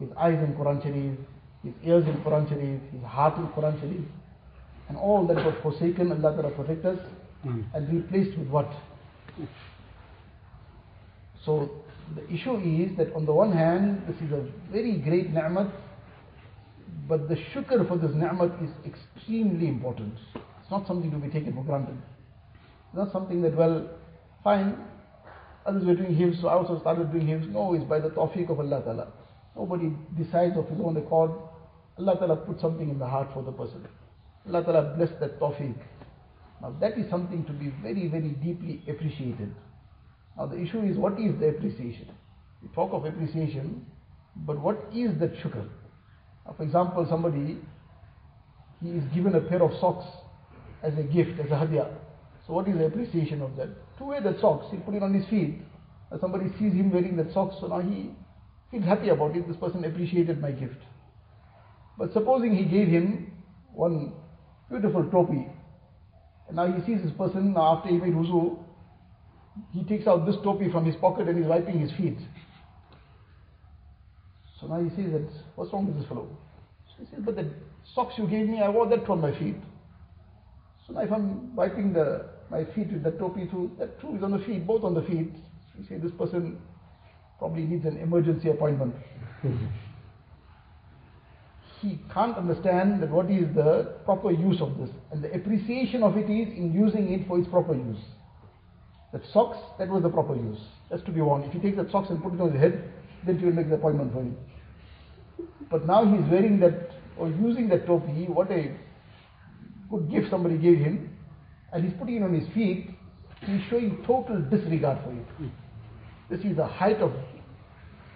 his 0.00 0.08
eyes 0.18 0.38
in 0.42 0.54
Quran 0.54 0.82
Sharif, 0.82 1.18
his 1.62 1.74
ears 1.84 2.04
in 2.06 2.14
Quran 2.24 2.48
Sharif, 2.48 2.80
his 2.90 3.02
heart 3.04 3.38
in 3.38 3.46
Quran 3.48 3.78
Sharif, 3.80 4.04
and 4.88 4.98
all 4.98 5.24
that 5.28 5.36
was 5.36 5.54
forsaken, 5.62 6.10
Allah 6.10 6.36
Ta'ala 6.36 6.50
protect 6.50 6.84
us, 6.84 6.98
mm. 7.46 7.64
and 7.74 7.88
replaced 7.94 8.36
with 8.36 8.48
what? 8.48 8.72
So, 11.44 11.70
the 12.16 12.28
issue 12.28 12.56
is 12.56 12.96
that 12.96 13.14
on 13.14 13.24
the 13.24 13.32
one 13.32 13.52
hand, 13.52 14.02
this 14.08 14.16
is 14.16 14.32
a 14.32 14.44
very 14.72 14.96
great 14.96 15.30
ni'mat, 15.30 15.70
but 17.08 17.28
the 17.28 17.36
shukr 17.52 17.86
for 17.88 17.96
this 17.96 18.12
ni'mat 18.14 18.52
is 18.62 18.70
extremely 18.86 19.68
important. 19.68 20.14
It's 20.34 20.70
not 20.70 20.86
something 20.86 21.10
to 21.10 21.18
be 21.18 21.28
taken 21.28 21.54
for 21.54 21.64
granted. 21.64 21.98
It's 22.88 22.96
not 22.96 23.12
something 23.12 23.42
that, 23.42 23.56
well, 23.56 23.88
fine, 24.44 24.76
Others 25.66 25.84
were 25.84 25.94
doing 25.94 26.16
hifz, 26.16 26.40
so 26.40 26.48
I 26.48 26.54
also 26.54 26.80
started 26.80 27.12
doing 27.12 27.26
hifz. 27.26 27.46
No, 27.52 27.74
it's 27.74 27.84
by 27.84 28.00
the 28.00 28.08
tawfiq 28.08 28.50
of 28.50 28.60
Allah 28.60 28.82
Ta'ala. 28.82 29.08
Nobody 29.54 29.92
decides 30.16 30.56
of 30.56 30.68
his 30.68 30.80
own 30.82 30.96
accord. 30.96 31.30
Allah 31.98 32.16
Ta'ala 32.16 32.36
put 32.36 32.60
something 32.60 32.88
in 32.88 32.98
the 32.98 33.06
heart 33.06 33.28
for 33.34 33.42
the 33.42 33.52
person. 33.52 33.86
Allah 34.48 34.64
Ta'ala 34.64 34.94
bless 34.96 35.10
that 35.20 35.38
tawfiq. 35.38 35.74
Now 36.62 36.74
that 36.80 36.98
is 36.98 37.10
something 37.10 37.44
to 37.44 37.52
be 37.52 37.72
very, 37.82 38.08
very 38.08 38.30
deeply 38.30 38.82
appreciated. 38.88 39.54
Now 40.36 40.46
the 40.46 40.58
issue 40.58 40.80
is 40.80 40.96
what 40.96 41.20
is 41.20 41.38
the 41.38 41.48
appreciation? 41.48 42.08
We 42.62 42.68
talk 42.74 42.92
of 42.92 43.04
appreciation, 43.04 43.84
but 44.36 44.58
what 44.58 44.88
is 44.94 45.18
that 45.20 45.34
shukr? 45.36 45.68
Now, 46.46 46.54
for 46.56 46.62
example, 46.62 47.06
somebody, 47.08 47.58
he 48.82 48.90
is 48.90 49.04
given 49.14 49.34
a 49.34 49.40
pair 49.40 49.62
of 49.62 49.72
socks 49.80 50.06
as 50.82 50.94
a 50.98 51.02
gift, 51.02 51.38
as 51.40 51.46
a 51.46 51.54
hadiyah. 51.54 51.92
So 52.46 52.54
what 52.54 52.68
is 52.68 52.76
the 52.78 52.86
appreciation 52.86 53.42
of 53.42 53.56
that? 53.56 53.68
To 53.98 54.04
wear 54.04 54.20
that 54.22 54.40
socks, 54.40 54.66
he 54.70 54.78
put 54.78 54.94
it 54.94 55.02
on 55.02 55.14
his 55.14 55.26
feet. 55.28 55.60
And 56.10 56.20
somebody 56.20 56.46
sees 56.58 56.72
him 56.72 56.90
wearing 56.90 57.16
that 57.16 57.32
socks, 57.32 57.56
so 57.60 57.68
now 57.68 57.80
he 57.80 58.10
feels 58.70 58.84
happy 58.84 59.10
about 59.10 59.36
it. 59.36 59.46
This 59.46 59.56
person 59.56 59.84
appreciated 59.84 60.40
my 60.40 60.50
gift. 60.50 60.80
But 61.98 62.12
supposing 62.12 62.56
he 62.56 62.64
gave 62.64 62.88
him 62.88 63.32
one 63.72 64.12
beautiful 64.68 65.04
topi, 65.10 65.46
and 66.48 66.56
now 66.56 66.66
he 66.66 66.80
sees 66.84 67.02
this 67.02 67.12
person, 67.16 67.52
now 67.52 67.76
after 67.76 67.90
he 67.90 67.98
made 67.98 68.12
wuzu, 68.12 68.58
he 69.72 69.84
takes 69.84 70.06
out 70.06 70.26
this 70.26 70.36
topi 70.42 70.70
from 70.70 70.84
his 70.84 70.96
pocket 70.96 71.28
and 71.28 71.38
he's 71.38 71.46
wiping 71.46 71.78
his 71.78 71.92
feet. 71.92 72.18
So 74.70 74.76
now 74.76 74.88
he 74.88 74.90
says 74.90 75.12
that, 75.12 75.28
what's 75.56 75.72
wrong 75.72 75.86
with 75.86 75.98
this 75.98 76.06
fellow? 76.06 76.28
So 76.86 77.04
he 77.04 77.10
says, 77.10 77.20
but 77.24 77.34
the 77.34 77.50
socks 77.94 78.14
you 78.16 78.26
gave 78.28 78.46
me, 78.48 78.62
I 78.62 78.68
wore 78.68 78.88
that 78.88 79.08
on 79.08 79.20
my 79.20 79.36
feet. 79.36 79.56
So 80.86 80.92
now 80.92 81.00
if 81.00 81.12
I'm 81.12 81.56
wiping 81.56 81.92
the 81.92 82.26
my 82.50 82.64
feet 82.74 82.92
with 82.92 83.02
the 83.02 83.12
topi 83.12 83.46
too, 83.46 83.70
that 83.78 84.00
too 84.00 84.16
is 84.16 84.22
on 84.22 84.32
the 84.32 84.38
feet, 84.40 84.66
both 84.66 84.84
on 84.84 84.94
the 84.94 85.02
feet. 85.02 85.32
You 85.78 85.86
say 85.88 85.98
this 85.98 86.12
person 86.18 86.60
probably 87.38 87.62
needs 87.62 87.84
an 87.84 87.96
emergency 87.98 88.50
appointment. 88.50 88.94
he 91.80 91.98
can't 92.12 92.36
understand 92.36 93.02
that 93.02 93.10
what 93.10 93.30
is 93.30 93.52
the 93.54 93.96
proper 94.04 94.30
use 94.30 94.60
of 94.60 94.78
this. 94.78 94.90
And 95.10 95.22
the 95.22 95.32
appreciation 95.32 96.02
of 96.02 96.16
it 96.16 96.30
is 96.30 96.48
in 96.56 96.72
using 96.72 97.12
it 97.12 97.26
for 97.26 97.38
its 97.38 97.48
proper 97.48 97.74
use. 97.74 97.98
That 99.12 99.22
socks, 99.32 99.58
that 99.78 99.88
was 99.88 100.02
the 100.02 100.10
proper 100.10 100.36
use. 100.36 100.58
That's 100.90 101.02
to 101.04 101.12
be 101.12 101.20
worn. 101.20 101.42
If 101.42 101.54
you 101.54 101.60
take 101.60 101.76
that 101.76 101.90
socks 101.90 102.10
and 102.10 102.22
put 102.22 102.34
it 102.34 102.40
on 102.40 102.52
his 102.52 102.60
head, 102.60 102.92
then 103.26 103.38
he 103.38 103.44
will 103.44 103.52
make 103.52 103.68
the 103.68 103.76
appointment 103.76 104.12
for 104.12 104.20
him. 104.20 104.36
But 105.70 105.86
now 105.86 106.04
he's 106.04 106.28
wearing 106.30 106.60
that 106.60 106.90
or 107.16 107.28
using 107.28 107.68
that 107.68 107.86
topi, 107.86 108.26
what 108.26 108.50
a 108.50 108.74
good 109.90 110.10
gift 110.10 110.30
somebody 110.30 110.56
gave 110.56 110.78
him 110.78 111.16
and 111.72 111.84
he's 111.84 111.92
putting 111.98 112.16
it 112.16 112.22
on 112.22 112.34
his 112.34 112.48
feet, 112.54 112.90
he's 113.46 113.60
showing 113.68 114.02
total 114.06 114.40
disregard 114.50 114.98
for 115.04 115.12
it. 115.12 115.26
Hmm. 115.36 115.48
This 116.28 116.40
is 116.40 116.56
the 116.56 116.66
height 116.66 116.98
of 116.98 117.12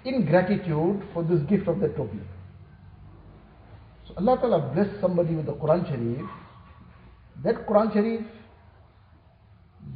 ingratitude 0.04 1.02
for 1.12 1.22
this 1.22 1.40
gift 1.48 1.68
of 1.68 1.80
that 1.80 1.96
topi. 1.96 2.20
So 4.08 4.14
Allah 4.16 4.38
Ta'ala 4.38 4.72
blessed 4.74 5.00
somebody 5.00 5.34
with 5.34 5.46
the 5.46 5.54
Quran 5.54 5.88
Sharif. 5.88 6.28
That 7.42 7.66
Quran 7.66 7.92
Sharif 7.92 8.26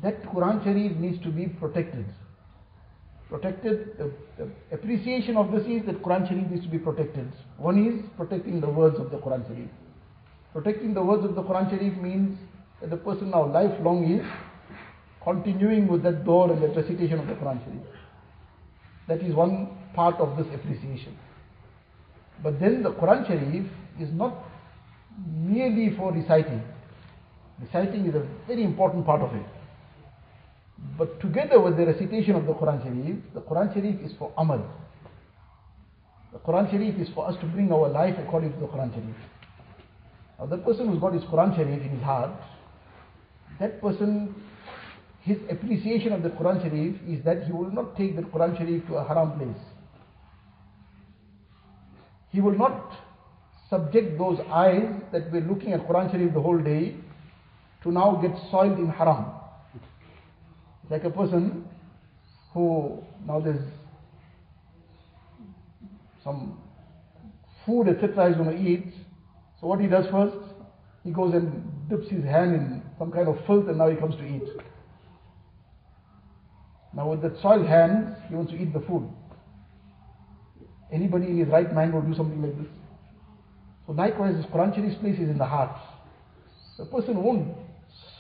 that 0.03 0.23
Quran 0.23 0.63
Sharif 0.65 0.97
needs 0.97 1.23
to 1.23 1.31
be 1.31 1.47
protected. 1.47 2.07
Protected, 3.29 3.99
the, 3.99 4.11
the 4.39 4.49
appreciation 4.73 5.37
of 5.37 5.53
this 5.53 5.63
is 5.67 5.85
that 5.85 6.03
Quran 6.03 6.27
Sharif 6.27 6.51
needs 6.51 6.65
to 6.65 6.71
be 6.71 6.79
protected. 6.79 7.31
One 7.59 7.87
is 7.87 8.03
protecting 8.17 8.61
the 8.61 8.69
words 8.69 8.99
of 8.99 9.11
the 9.11 9.19
Quran 9.19 9.47
Sharif. 9.47 9.69
Protecting 10.55 10.95
the 10.95 11.03
words 11.03 11.25
of 11.27 11.35
the 11.35 11.43
Quran 11.43 11.69
Sharif 11.69 11.95
means 11.99 12.39
that 12.81 12.89
the 12.89 12.97
person 12.97 13.31
now 13.31 13.47
lifelong 13.53 14.11
is 14.11 14.27
continuing 15.23 15.89
with 15.89 16.03
that 16.05 16.25
daur 16.25 16.51
and 16.51 16.63
that 16.63 16.75
recitation 16.75 17.19
of 17.19 17.27
the 17.27 17.35
Quran 17.35 17.63
Sharif. 17.65 17.83
That 19.09 19.21
is 19.21 19.35
one 19.35 19.77
part 19.95 20.17
of 20.17 20.39
this 20.39 20.47
appreciation. 20.55 21.19
But 22.43 22.59
then 22.59 22.83
the 22.83 22.93
Quran 22.93 23.27
Sharif 23.27 23.67
is 24.01 24.11
not 24.11 24.43
merely 25.27 25.95
for 25.97 26.13
reciting. 26.13 26.63
Reciting 27.61 28.07
is 28.07 28.15
a 28.15 28.27
very 28.47 28.63
important 28.63 29.05
part 29.05 29.21
of 29.21 29.35
it. 29.35 29.58
But 30.97 31.21
together 31.21 31.61
with 31.61 31.77
the 31.77 31.87
recitation 31.87 32.35
of 32.35 32.47
the 32.47 32.55
Quran 32.55 32.83
Sharif, 32.83 33.17
the 33.35 33.41
Quran 33.41 33.73
Sharif 33.73 34.01
is 34.01 34.13
for 34.19 34.33
amal. 34.37 34.63
The 36.33 36.39
Quran 36.41 36.71
Sharif 36.71 36.99
is 36.99 37.09
for 37.15 37.29
us 37.29 37.37
to 37.41 37.47
bring 37.47 37.73
our 37.73 37.89
life 37.89 38.17
according 38.19 38.53
to 38.53 38.59
the 38.59 38.67
Quran 38.67 38.93
Sharif. 38.93 39.17
Now 40.39 40.47
the 40.47 40.59
person 40.59 40.89
who's 40.89 41.01
got 41.01 41.15
his 41.15 41.23
Quran 41.25 41.57
Sharif 41.57 41.83
in 41.83 41.89
his 41.91 42.03
heart, 42.03 42.31
that 43.61 43.81
person, 43.81 44.35
his 45.23 45.39
appreciation 45.51 46.13
of 46.13 46.23
the 46.23 46.31
Quran 46.31 46.63
Sharif 46.63 46.97
is 47.09 47.25
that 47.25 47.45
he 47.45 47.53
will 47.53 47.71
not 47.71 47.97
take 47.97 48.17
the 48.17 48.23
Quran 48.23 48.57
Sharif 48.57 48.87
to 48.87 48.97
a 48.97 49.07
haram 49.07 49.39
place. 49.39 49.63
He 52.31 52.41
will 52.41 52.57
not 52.57 52.93
subject 53.71 54.19
those 54.19 54.39
eyes 54.51 54.89
that 55.13 55.33
were 55.33 55.41
looking 55.41 55.73
at 55.73 55.87
Quran 55.89 56.11
Sharif 56.11 56.35
the 56.35 56.41
whole 56.41 56.59
day 56.59 56.97
to 57.83 57.93
now 57.93 58.17
get 58.23 58.33
soiled 58.51 58.79
in 58.79 58.89
haram. 58.89 59.38
Like 60.91 61.05
a 61.05 61.11
person 61.11 61.65
who, 62.53 63.03
now 63.27 63.41
there's 63.41 63.65
some 66.25 66.59
food, 67.67 67.89
etc., 67.89 68.29
he's 68.29 68.37
going 68.37 68.51
to 68.51 68.63
eat. 68.63 68.95
So 69.61 69.67
what 69.67 69.81
he 69.81 69.87
does 69.87 70.07
first, 70.11 70.37
he 71.05 71.11
goes 71.11 71.35
and 71.35 71.89
dips 71.89 72.09
his 72.09 72.25
hand 72.25 72.55
in 72.55 72.83
some 72.99 73.11
kind 73.11 73.29
of 73.29 73.37
filth 73.47 73.69
and 73.69 73.79
now 73.79 73.89
he 73.89 73.97
comes 73.97 74.15
to 74.17 74.25
eat. 74.25 74.49
Now 76.95 77.11
with 77.11 77.23
that 77.23 77.41
soiled 77.43 77.67
hands, 77.67 78.17
he 78.29 78.35
wants 78.35 78.53
to 78.53 78.59
eat 78.59 78.73
the 78.73 78.81
food. 78.81 79.09
Anybody 80.91 81.27
in 81.27 81.39
his 81.39 81.49
right 81.49 81.73
mind 81.75 81.93
will 81.93 82.03
do 82.03 82.15
something 82.15 82.41
like 82.41 82.57
this. 82.57 82.67
So 83.87 83.93
likewise, 83.93 84.37
this 84.37 84.47
Quran 84.47 84.75
Sharif's 84.75 84.99
place 84.99 85.19
is 85.19 85.29
in 85.29 85.39
the 85.39 85.47
heart. 85.47 85.77
The 86.79 86.87
person 86.87 87.23
won't 87.23 87.57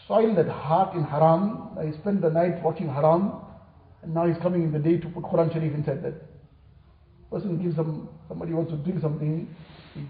soil 0.09 0.35
that 0.35 0.49
heart 0.49 0.97
in 0.97 1.05
haram. 1.05 1.69
He 1.85 1.93
spent 1.93 2.23
the 2.23 2.31
night 2.31 2.63
watching 2.63 2.89
haram, 2.89 3.33
and 4.03 4.15
now 4.15 4.27
he's 4.27 4.39
coming 4.39 4.63
in 4.63 4.73
the 4.73 4.79
day 4.79 4.97
to 4.97 5.09
put 5.09 5.23
Quran 5.25 5.53
Sharif 5.53 5.75
inside 5.75 6.03
that. 6.03 6.15
Person 7.31 7.63
gives 7.63 7.77
some, 7.77 8.09
somebody 8.27 8.55
wants 8.55 8.73
to 8.73 8.79
drink 8.79 9.03
something, 9.03 9.55
he 9.95 10.07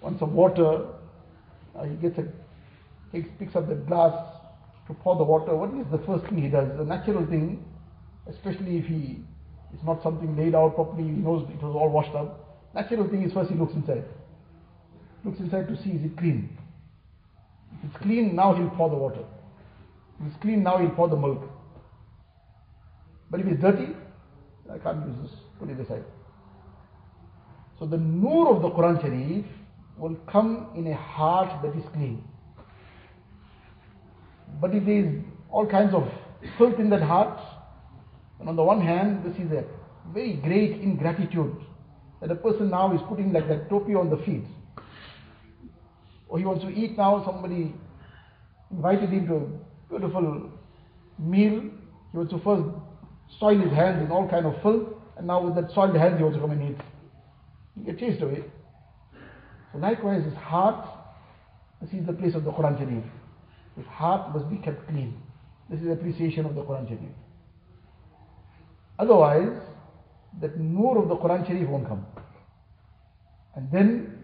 wants 0.00 0.20
some 0.20 0.34
water, 0.34 0.86
he 1.84 1.96
gets 1.96 2.16
a, 2.18 2.28
takes, 3.10 3.28
picks 3.40 3.56
up 3.56 3.68
the 3.68 3.74
glass 3.74 4.14
to 4.86 4.94
pour 4.94 5.16
the 5.16 5.24
water. 5.24 5.56
What 5.56 5.74
is 5.74 5.90
the 5.90 5.98
first 6.06 6.24
thing 6.26 6.40
he 6.40 6.48
does? 6.48 6.68
The 6.78 6.84
natural 6.84 7.26
thing, 7.26 7.64
especially 8.28 8.78
if 8.78 8.86
he 8.86 9.24
it's 9.74 9.82
not 9.84 10.02
something 10.02 10.36
laid 10.36 10.54
out 10.54 10.74
properly, 10.74 11.04
he 11.04 11.10
knows 11.10 11.48
it 11.48 11.62
was 11.62 11.74
all 11.74 11.88
washed 11.88 12.14
up. 12.14 12.60
Natural 12.74 13.08
thing 13.08 13.22
is 13.22 13.32
first 13.32 13.50
he 13.50 13.56
looks 13.56 13.72
inside. 13.74 14.04
Looks 15.24 15.40
inside 15.40 15.66
to 15.68 15.82
see 15.82 15.90
is 15.90 16.04
it 16.04 16.16
clean. 16.16 16.56
It's 17.84 17.96
clean, 18.02 18.36
now 18.36 18.54
he'll 18.54 18.70
pour 18.70 18.88
the 18.90 18.96
water. 18.96 19.24
If 20.20 20.28
it's 20.28 20.42
clean, 20.42 20.62
now 20.62 20.78
he'll 20.78 20.90
pour 20.90 21.08
the 21.08 21.16
milk. 21.16 21.42
But 23.30 23.40
if 23.40 23.46
it's 23.46 23.60
dirty, 23.60 23.88
I 24.72 24.78
can't 24.78 25.06
use 25.06 25.16
this, 25.22 25.40
put 25.58 25.68
it 25.70 25.80
aside. 25.80 26.04
So 27.78 27.86
the 27.86 27.96
nur 27.96 28.54
of 28.54 28.62
the 28.62 28.70
Quran 28.70 29.00
Sharif 29.00 29.44
will 29.96 30.16
come 30.30 30.68
in 30.76 30.86
a 30.86 30.96
heart 30.96 31.62
that 31.62 31.76
is 31.76 31.84
clean. 31.92 32.22
But 34.60 34.74
if 34.74 34.84
there 34.84 34.98
is 34.98 35.24
all 35.50 35.66
kinds 35.66 35.94
of 35.94 36.08
filth 36.58 36.78
in 36.78 36.90
that 36.90 37.02
heart, 37.02 37.38
and 38.38 38.48
on 38.48 38.56
the 38.56 38.62
one 38.62 38.80
hand, 38.80 39.24
this 39.24 39.34
is 39.44 39.50
a 39.52 39.64
very 40.12 40.34
great 40.34 40.80
ingratitude 40.80 41.56
that 42.20 42.30
a 42.30 42.34
person 42.34 42.70
now 42.70 42.94
is 42.94 43.00
putting 43.08 43.32
like 43.32 43.48
that 43.48 43.68
topi 43.68 43.94
on 43.94 44.10
the 44.10 44.16
feet. 44.18 44.44
Or 46.32 46.38
he 46.38 46.46
wants 46.46 46.64
to 46.64 46.70
eat 46.70 46.96
now, 46.96 47.22
somebody 47.26 47.74
invited 48.70 49.10
him 49.10 49.26
to 49.26 49.34
a 49.34 49.98
beautiful 49.98 50.50
meal. 51.18 51.60
He 52.10 52.16
wants 52.16 52.32
to 52.32 52.38
first 52.38 52.64
soil 53.38 53.58
his 53.58 53.70
hands 53.70 54.02
in 54.02 54.10
all 54.10 54.26
kind 54.30 54.46
of 54.46 54.54
filth, 54.62 54.94
and 55.18 55.26
now 55.26 55.44
with 55.44 55.56
that 55.56 55.70
soiled 55.74 55.94
hands 55.94 56.16
he 56.16 56.22
wants 56.22 56.38
to 56.38 56.40
come 56.40 56.52
and 56.52 56.70
eat. 56.70 56.80
He 57.76 57.84
get 57.84 57.98
chased 57.98 58.22
away. 58.22 58.44
So 59.72 59.78
likewise, 59.78 60.24
his 60.24 60.32
heart, 60.32 60.88
this 61.82 61.92
is 61.92 62.06
the 62.06 62.14
place 62.14 62.34
of 62.34 62.44
the 62.44 62.50
Quran 62.50 62.78
Sharif. 62.78 63.04
His 63.76 63.86
heart 63.88 64.34
must 64.34 64.48
be 64.48 64.56
kept 64.56 64.88
clean. 64.88 65.12
This 65.68 65.80
is 65.80 65.88
appreciation 65.88 66.46
of 66.46 66.54
the 66.54 66.62
Quran 66.62 66.88
Sharif. 66.88 67.12
Otherwise, 68.98 69.60
that 70.40 70.58
nur 70.58 70.96
of 70.96 71.10
the 71.10 71.16
Quran 71.16 71.46
Sharif 71.46 71.68
won't 71.68 71.86
come. 71.86 72.06
And 73.54 73.70
then, 73.70 74.21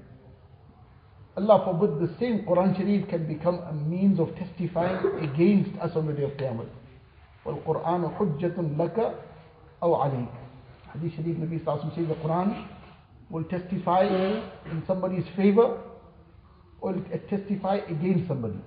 Allah 1.38 1.63
forbid, 1.65 2.09
the 2.09 2.13
same 2.19 2.45
Quran 2.45 2.77
Sharif 2.77 3.07
can 3.09 3.27
become 3.27 3.55
a 3.59 3.73
means 3.73 4.19
of 4.19 4.29
testifying 4.35 5.23
against 5.23 5.79
us 5.79 5.91
on 5.95 6.05
the 6.07 6.13
day 6.13 6.23
of 6.23 6.31
Qiyamah. 6.31 6.67
وَالْقُرْآنُ 7.45 8.17
حُجَّةٌ 8.17 8.77
لَكَ 8.77 9.15
أَوْ 9.81 9.91
عَلَيْكَ 9.97 10.29
Hadith 10.93 11.15
Sharif 11.15 11.38
Nabi 11.38 11.59
Sallallahu 11.63 11.95
says 11.95 12.07
the 12.07 12.13
Quran 12.15 12.67
will 13.31 13.43
testify 13.45 14.03
in 14.05 14.83
somebody's 14.85 15.25
favor 15.35 15.81
or 16.81 16.95
it 16.95 17.29
testify 17.29 17.77
against 17.89 18.27
somebody. 18.27 18.59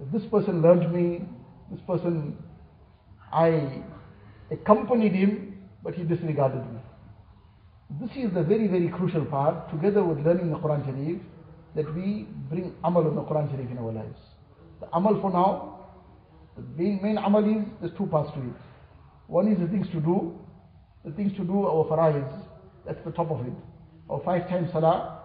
If 0.00 0.12
this 0.12 0.22
person 0.30 0.60
learned 0.60 0.92
me, 0.92 1.24
this 1.70 1.80
person, 1.86 2.36
I 3.32 3.82
accompanied 4.50 5.12
him, 5.12 5.66
but 5.82 5.94
he 5.94 6.04
disregarded 6.04 6.60
me. 6.72 6.80
This 8.01 8.09
is 8.15 8.33
the 8.33 8.41
very, 8.41 8.67
very 8.67 8.87
crucial 8.89 9.23
part, 9.25 9.69
together 9.69 10.03
with 10.03 10.25
learning 10.25 10.49
the 10.49 10.57
Quran 10.57 10.83
Sharif, 10.83 11.21
that 11.75 11.93
we 11.93 12.27
bring 12.49 12.73
amal 12.83 13.05
of 13.05 13.13
the 13.13 13.21
Quran 13.21 13.51
Sharif 13.51 13.69
in 13.69 13.77
our 13.77 13.91
lives. 13.91 14.17
The 14.79 14.87
amal 14.95 15.21
for 15.21 15.29
now, 15.29 15.89
the 16.57 16.63
main, 16.75 16.99
main 17.03 17.17
amal 17.17 17.45
is, 17.45 17.63
there's 17.81 17.95
two 17.95 18.07
parts 18.07 18.31
to 18.33 18.39
it. 18.39 18.55
One 19.27 19.47
is 19.47 19.59
the 19.59 19.67
things 19.67 19.85
to 19.89 19.99
do, 19.99 20.39
the 21.05 21.11
things 21.11 21.33
to 21.33 21.43
do, 21.43 21.67
our 21.67 21.85
faraids, 21.85 22.33
that's 22.83 22.97
the 23.05 23.11
top 23.11 23.29
of 23.29 23.45
it. 23.45 23.53
Our 24.09 24.21
five 24.25 24.49
times 24.49 24.71
salah, 24.71 25.19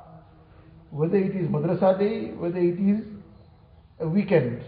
whether 0.91 1.17
it 1.17 1.35
is 1.35 1.49
madrasa 1.49 1.99
day, 1.99 2.33
whether 2.33 2.59
it 2.59 2.79
is 2.79 3.01
a 4.01 4.09
weekend, 4.09 4.63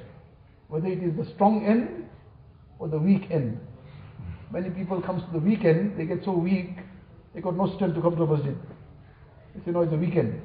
whether 0.68 0.88
it 0.88 1.02
is 1.02 1.14
the 1.18 1.30
strong 1.34 1.66
end 1.66 2.08
or 2.78 2.88
the 2.88 2.98
weak 2.98 3.30
end. 3.30 3.60
Many 4.50 4.70
people 4.70 5.02
comes 5.02 5.22
to 5.24 5.32
the 5.32 5.38
weekend, 5.38 5.98
they 5.98 6.06
get 6.06 6.24
so 6.24 6.32
weak, 6.32 6.70
they 7.34 7.40
got 7.40 7.56
no 7.56 7.72
strength 7.74 7.94
to 7.94 8.02
come 8.02 8.16
to 8.16 8.26
the 8.26 8.26
masjid. 8.26 8.56
They 9.54 9.64
say, 9.64 9.70
no, 9.70 9.82
it's 9.82 9.92
a 9.92 9.96
weekend. 9.96 10.40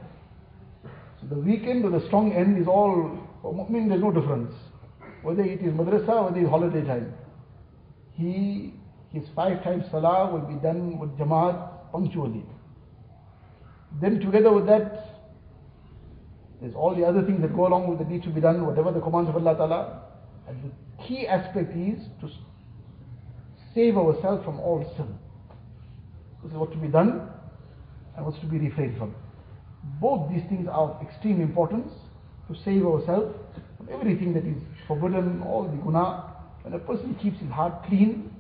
So 1.22 1.28
the 1.28 1.40
weekend 1.42 1.86
or 1.86 1.92
the 1.92 2.06
strong 2.08 2.34
end 2.34 2.62
is 2.62 2.68
all, 2.68 3.18
for 3.42 3.54
mu'min 3.54 3.90
there's 3.90 4.02
no 4.02 4.12
difference. 4.12 4.54
Whether 5.24 5.44
it 5.44 5.62
is 5.62 5.74
madrasa, 5.74 6.26
whether 6.26 6.38
it 6.38 6.44
is 6.44 6.50
holiday 6.50 6.84
time. 6.84 7.14
He, 8.14 8.74
his 9.12 9.24
five 9.36 9.64
times 9.64 9.86
salah 9.92 10.32
will 10.32 10.48
be 10.48 10.56
done 10.62 11.00
with 11.00 11.18
jamaat 11.18 11.92
punctually. 11.92 12.46
Then 14.02 14.20
together 14.20 14.52
with 14.54 14.68
that, 14.68 15.16
there's 16.62 16.76
all 16.76 16.96
the 16.96 17.04
other 17.04 17.24
things 17.24 17.42
that 17.42 17.56
go 17.56 17.68
along 17.68 17.88
with 17.88 18.00
the 18.00 18.06
need 18.06 18.24
to 18.24 18.30
be 18.30 18.42
done, 18.42 18.66
whatever 18.66 18.92
the 18.92 19.02
commands 19.02 19.30
of 19.30 19.36
Allah 19.36 19.56
Ta'ala. 19.56 20.02
And 20.48 20.72
the 20.72 21.04
key 21.04 21.28
aspect 21.28 21.76
is 21.76 22.00
to 22.22 22.30
save 23.74 23.98
ourselves 23.98 24.44
from 24.46 24.60
all 24.60 24.94
sin. 24.96 25.18
What 26.54 26.72
to 26.72 26.78
be 26.78 26.88
done 26.88 27.28
and 28.16 28.26
what's 28.26 28.40
to 28.40 28.46
be 28.46 28.58
refrained 28.58 28.98
from. 28.98 29.14
Both 30.00 30.32
these 30.32 30.44
things 30.50 30.68
are 30.68 30.92
of 30.92 31.02
extreme 31.02 31.42
importance 31.42 31.92
to 32.48 32.56
save 32.64 32.86
ourselves 32.86 33.36
from 33.78 33.90
everything 33.92 34.34
that 34.34 34.46
is 34.46 34.56
forbidden, 34.88 35.42
all 35.42 35.64
the 35.64 35.78
guna. 35.78 36.34
When 36.62 36.74
a 36.74 36.80
person 36.80 37.16
keeps 37.22 37.40
his 37.40 37.50
heart 37.50 37.86
clean, 37.88 38.32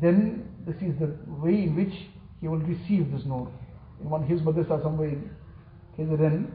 then 0.00 0.48
this 0.66 0.76
is 0.76 0.98
the 0.98 1.16
way 1.26 1.64
in 1.64 1.76
which 1.76 1.92
he 2.40 2.48
will 2.48 2.58
receive 2.58 3.10
this 3.12 3.22
nur. 3.26 3.50
In 4.00 4.08
one 4.08 4.26
his 4.26 4.40
madrasa 4.40 4.82
somewhere 4.82 5.08
in 5.08 5.30
KZN, 5.98 6.50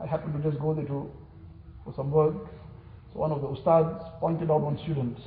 I 0.00 0.06
happened 0.06 0.40
to 0.40 0.48
just 0.48 0.60
go 0.60 0.72
there 0.74 0.84
to, 0.86 1.10
for 1.84 1.92
some 1.96 2.10
work. 2.10 2.34
So 3.12 3.18
one 3.18 3.32
of 3.32 3.40
the 3.40 3.48
ustads 3.48 4.20
pointed 4.20 4.50
out 4.50 4.60
one 4.60 4.78
student. 4.78 5.18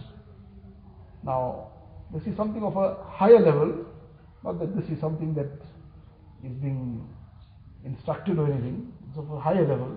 Now, 1.24 1.67
this 2.13 2.24
is 2.24 2.36
something 2.38 2.63
of 2.63 2.77
a 2.77 2.98
higher 3.03 3.39
level, 3.39 3.86
not 4.44 4.60
that 4.60 4.76
this 4.76 4.90
is 4.90 5.00
something 5.00 5.34
that 5.36 5.52
is 6.44 6.52
being 6.62 7.08
instructed 7.86 8.38
or 8.38 8.46
anything, 8.52 8.92
it's 9.10 9.18
of 9.18 9.32
a 9.32 9.40
higher 9.40 9.66
level. 9.68 9.96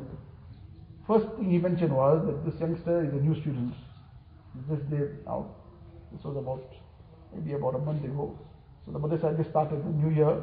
first 1.07 1.27
thing 1.37 1.51
he 1.51 1.59
mentioned 1.59 1.93
was 1.93 2.25
that 2.27 2.45
this 2.45 2.61
youngster 2.61 3.05
is 3.05 3.13
a 3.13 3.17
new 3.17 3.35
student. 3.41 3.75
This 4.69 4.81
day 4.91 5.09
now. 5.27 5.55
This 6.13 6.25
was 6.25 6.37
about 6.37 6.65
maybe 7.35 7.53
about 7.55 7.75
a 7.75 7.79
month 7.79 8.05
ago. 8.05 8.39
So 8.85 8.93
the 8.93 8.99
madrasa 8.99 9.37
just 9.37 9.51
started 9.51 9.85
the 9.85 9.91
new 9.91 10.15
year, 10.15 10.43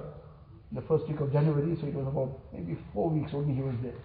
the 0.72 0.82
first 0.82 1.08
week 1.08 1.20
of 1.20 1.32
January, 1.32 1.76
so 1.80 1.88
it 1.88 1.94
was 1.94 2.08
about 2.08 2.40
maybe 2.54 2.78
four 2.94 3.10
weeks 3.10 3.32
only 3.34 3.56
he 3.56 3.62
was 3.62 3.76
there. 3.82 4.00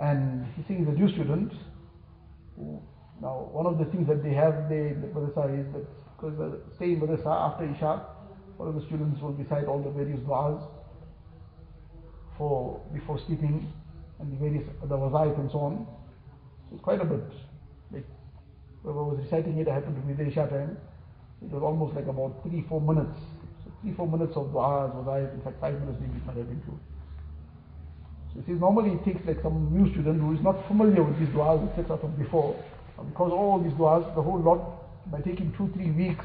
And 0.00 0.46
he 0.56 0.62
says 0.62 0.78
he's 0.78 0.88
a 0.88 0.92
new 0.92 1.08
student. 1.08 1.52
Now, 3.20 3.48
one 3.50 3.66
of 3.66 3.78
the 3.78 3.84
things 3.86 4.06
that 4.06 4.22
they 4.22 4.32
have 4.34 4.70
in 4.70 5.00
the 5.02 5.08
madrasa 5.08 5.50
is 5.50 5.66
that, 5.72 5.86
because 6.16 6.38
the 6.38 6.60
stay 6.76 6.92
in 6.92 7.00
madrasa 7.00 7.26
after 7.26 7.64
Isha, 7.64 8.06
one 8.56 8.68
of 8.68 8.74
the 8.74 8.84
students 8.86 9.20
will 9.20 9.32
recite 9.32 9.66
all 9.66 9.82
the 9.82 9.90
various 9.90 10.20
du'as 10.20 10.62
for 12.36 12.80
before 12.94 13.18
sleeping 13.26 13.72
and 14.20 14.32
the 14.32 14.36
various 14.36 14.68
other 14.82 14.94
wazaif 14.94 15.38
and 15.38 15.50
so 15.50 15.58
on. 15.58 15.86
So 16.68 16.76
it's 16.76 16.84
quite 16.84 17.00
a 17.00 17.04
bit. 17.04 17.26
Like 17.92 18.06
whoever 18.82 19.02
was 19.02 19.18
reciting 19.18 19.58
it, 19.58 19.68
I 19.68 19.74
happened 19.74 19.96
to 19.96 20.02
be 20.02 20.14
there 20.14 20.26
Isha 20.26 20.46
time. 20.46 20.76
It 21.42 21.50
was 21.50 21.62
almost 21.62 21.94
like 21.94 22.06
about 22.06 22.38
three, 22.42 22.64
four 22.68 22.80
minutes. 22.80 23.18
So 23.64 23.72
three, 23.82 23.94
four 23.94 24.06
minutes 24.06 24.36
of 24.36 24.46
du'as, 24.54 24.94
wazaif, 24.94 25.34
in 25.34 25.42
fact 25.42 25.60
five 25.60 25.74
minutes 25.74 25.98
maybe 26.00 26.18
it 26.18 26.26
might 26.26 26.36
have 26.36 26.46
been 26.46 26.62
two. 26.62 26.78
So 28.32 28.40
it 28.40 28.46
says 28.46 28.60
normally 28.60 28.94
it 28.94 29.04
takes 29.04 29.26
like 29.26 29.42
some 29.42 29.74
new 29.74 29.90
student 29.90 30.20
who 30.20 30.34
is 30.34 30.42
not 30.42 30.54
familiar 30.68 31.02
with 31.02 31.18
these 31.18 31.34
du'as, 31.34 31.66
etc. 31.70 31.98
from 31.98 32.14
before. 32.14 32.54
Because 33.06 33.32
all 33.32 33.60
these 33.62 33.72
du'as, 33.72 34.14
the 34.14 34.22
whole 34.22 34.40
lot, 34.40 35.10
by 35.10 35.20
taking 35.20 35.52
two, 35.56 35.70
three 35.74 35.90
weeks, 35.90 36.24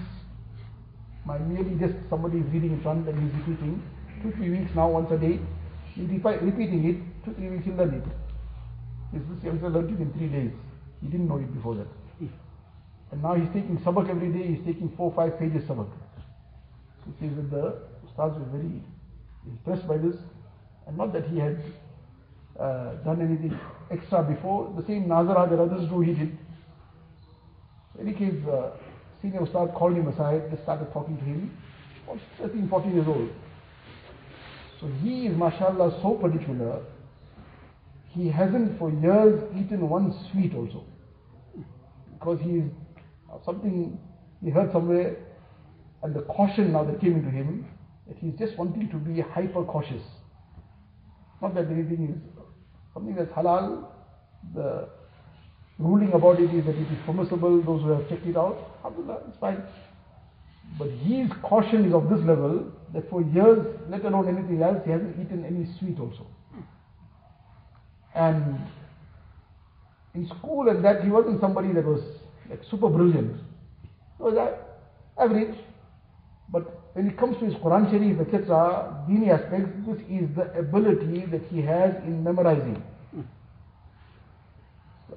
by 1.25 1.37
merely 1.37 1.75
just 1.79 1.93
somebody 2.09 2.39
is 2.39 2.45
reading 2.51 2.73
in 2.73 2.81
front 2.81 3.07
and 3.07 3.17
he's 3.21 3.33
repeating, 3.39 3.81
two, 4.21 4.31
three 4.31 4.49
weeks 4.49 4.71
now, 4.75 4.89
once 4.89 5.11
a 5.11 5.17
day, 5.17 5.39
he's 5.95 6.09
repeating 6.09 6.83
it, 6.89 7.25
two, 7.25 7.33
three 7.33 7.49
weeks 7.49 7.65
he'll 7.65 7.75
learn 7.75 7.93
it. 7.93 8.03
This 9.13 9.21
this 9.29 9.43
youngster 9.43 9.69
learned 9.69 9.91
it 9.91 10.01
in 10.01 10.11
three 10.13 10.27
days. 10.27 10.51
He 11.01 11.07
didn't 11.07 11.27
know 11.27 11.37
it 11.37 11.53
before 11.53 11.75
that. 11.75 11.87
And 13.11 13.21
now 13.21 13.35
he's 13.35 13.47
taking 13.53 13.77
sabak 13.77 14.09
every 14.09 14.31
day, 14.31 14.47
he's 14.55 14.65
taking 14.65 14.89
four, 14.97 15.13
five 15.15 15.37
pages 15.37 15.63
sabak. 15.65 15.87
So 17.05 17.13
he 17.19 17.27
says 17.27 17.35
that 17.35 17.51
the 17.51 17.77
ustads 18.07 18.39
were 18.39 18.57
very 18.57 18.81
impressed 19.45 19.87
by 19.87 19.97
this, 19.97 20.15
and 20.87 20.97
not 20.97 21.13
that 21.13 21.27
he 21.27 21.37
had 21.37 21.61
uh, 22.59 22.95
done 23.05 23.21
anything 23.21 23.59
extra 23.91 24.23
before. 24.23 24.73
The 24.75 24.85
same 24.87 25.05
nazara 25.05 25.47
that 25.47 25.59
others 25.59 25.87
do, 25.89 26.01
he 26.01 26.13
did. 26.13 26.37
In 27.99 28.07
any 28.07 28.17
case, 28.17 28.35
uh, 28.47 28.71
senior 29.21 29.41
ustad 29.41 29.73
called 29.75 29.95
him 29.95 30.07
aside, 30.07 30.49
just 30.49 30.63
started 30.63 30.91
talking 30.91 31.17
to 31.17 31.23
him. 31.23 31.57
About 32.03 32.19
13, 32.39 32.67
14 32.69 32.93
years 32.93 33.07
old. 33.07 33.29
So 34.79 34.87
he 35.01 35.27
is, 35.27 35.37
mashallah, 35.37 35.99
so 36.01 36.15
particular. 36.15 36.81
He 38.09 38.27
hasn't 38.29 38.77
for 38.77 38.91
years 38.91 39.41
eaten 39.55 39.87
one 39.89 40.13
sweet 40.31 40.53
also. 40.53 40.83
Because 42.13 42.39
he 42.41 42.57
is 42.57 42.71
something 43.45 43.97
he 44.43 44.49
heard 44.49 44.71
somewhere, 44.71 45.15
and 46.03 46.13
the 46.13 46.21
caution 46.23 46.73
now 46.73 46.83
that 46.83 46.99
came 46.99 47.15
into 47.15 47.29
him, 47.29 47.65
that 48.07 48.17
he's 48.17 48.33
just 48.37 48.57
wanting 48.57 48.89
to 48.89 48.97
be 48.97 49.21
hyper 49.21 49.63
cautious. 49.63 50.03
Not 51.41 51.55
that 51.55 51.67
anything 51.67 52.09
is 52.09 52.43
something 52.93 53.15
that's 53.15 53.31
halal, 53.31 53.85
the 54.53 54.89
ruling 55.79 56.13
about 56.13 56.39
it 56.39 56.53
is 56.53 56.65
that 56.65 56.75
it 56.75 56.91
is 56.91 56.97
permissible, 57.05 57.61
those 57.61 57.81
who 57.81 57.89
have 57.89 58.07
checked 58.09 58.25
it 58.25 58.37
out, 58.37 58.57
alhamdulillah, 58.83 59.21
it's 59.27 59.37
fine. 59.39 59.63
But 60.77 60.89
his 60.89 61.29
caution 61.41 61.85
is 61.85 61.93
of 61.93 62.09
this 62.09 62.19
level 62.19 62.71
that 62.93 63.09
for 63.09 63.21
years, 63.21 63.65
let 63.89 64.05
alone 64.05 64.27
anything 64.27 64.61
else, 64.61 64.81
he 64.85 64.91
hasn't 64.91 65.19
eaten 65.19 65.43
any 65.45 65.67
sweet 65.79 65.99
also. 65.99 66.25
And 68.15 68.59
in 70.13 70.27
school 70.27 70.69
and 70.69 70.83
that, 70.85 71.03
he 71.03 71.09
wasn't 71.09 71.41
somebody 71.41 71.73
that 71.73 71.85
was 71.85 72.01
like 72.49 72.61
super 72.69 72.89
brilliant. 72.89 73.35
He 74.17 74.23
was 74.23 74.37
average. 75.19 75.55
But 76.51 76.91
when 76.93 77.07
it 77.07 77.17
comes 77.17 77.37
to 77.39 77.45
his 77.45 77.55
Quran 77.55 77.89
Sharif, 77.89 78.19
etc., 78.19 79.05
dini 79.09 79.29
aspects, 79.29 79.71
this 79.87 79.97
is 80.07 80.29
the 80.35 80.53
ability 80.57 81.25
that 81.31 81.41
he 81.49 81.61
has 81.61 81.95
in 82.05 82.23
memorizing. 82.23 82.81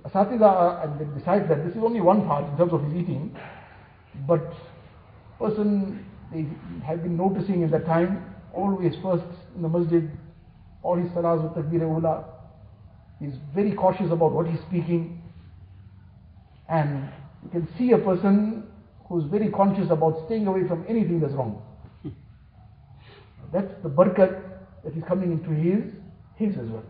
Asatiza, 0.04 1.14
besides 1.16 1.48
that, 1.48 1.64
this 1.64 1.74
is 1.76 1.82
only 1.82 2.00
one 2.00 2.26
part 2.26 2.48
in 2.50 2.56
terms 2.56 2.72
of 2.72 2.82
his 2.84 2.94
eating, 2.94 3.36
but 4.26 4.52
person 5.38 6.04
they 6.32 6.46
have 6.84 7.02
been 7.02 7.16
noticing 7.16 7.62
in 7.62 7.70
that 7.70 7.86
time, 7.86 8.24
always 8.52 8.94
first 9.02 9.24
in 9.54 9.62
the 9.62 9.68
masjid, 9.68 10.10
all 10.82 10.96
his 10.96 11.08
salahs 11.10 11.42
with 11.42 11.52
takbir 11.52 11.80
ula, 11.80 12.24
he's 13.20 13.34
very 13.54 13.72
cautious 13.72 14.10
about 14.10 14.32
what 14.32 14.46
he's 14.46 14.60
speaking, 14.68 15.22
and 16.68 17.08
you 17.44 17.50
can 17.50 17.68
see 17.78 17.92
a 17.92 17.98
person 17.98 18.64
who's 19.08 19.24
very 19.24 19.50
conscious 19.50 19.90
about 19.90 20.24
staying 20.26 20.46
away 20.46 20.66
from 20.66 20.84
anything 20.88 21.20
that's 21.20 21.32
wrong. 21.34 21.62
Hmm. 22.02 22.08
That's 23.52 23.72
the 23.82 23.88
barakat 23.88 24.42
that 24.84 24.96
is 24.96 25.04
coming 25.06 25.32
into 25.32 25.50
his, 25.50 25.92
his 26.36 26.56
as 26.58 26.68
well. 26.68 26.84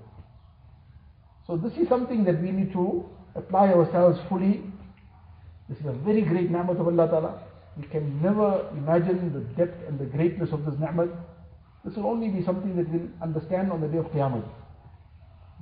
So 1.46 1.56
this 1.56 1.72
is 1.74 1.88
something 1.88 2.24
that 2.24 2.42
we 2.42 2.50
need 2.50 2.72
to 2.72 3.04
apply 3.34 3.68
ourselves 3.68 4.18
fully. 4.28 4.62
This 5.68 5.78
is 5.78 5.86
a 5.86 5.92
very 5.92 6.22
great 6.22 6.50
ni'mat 6.50 6.76
of 6.76 6.86
Allah 6.86 7.08
Ta'ala. 7.08 7.42
We 7.76 7.86
can 7.88 8.20
never 8.22 8.68
imagine 8.76 9.32
the 9.32 9.40
depth 9.56 9.86
and 9.86 9.98
the 9.98 10.06
greatness 10.06 10.50
of 10.52 10.64
this 10.64 10.74
ni'mat. 10.80 11.08
This 11.84 11.94
will 11.94 12.06
only 12.06 12.28
be 12.28 12.44
something 12.44 12.74
that 12.76 12.88
we'll 12.90 13.08
understand 13.22 13.70
on 13.70 13.80
the 13.80 13.86
day 13.86 13.98
of 13.98 14.06
Qiyamah. 14.06 14.42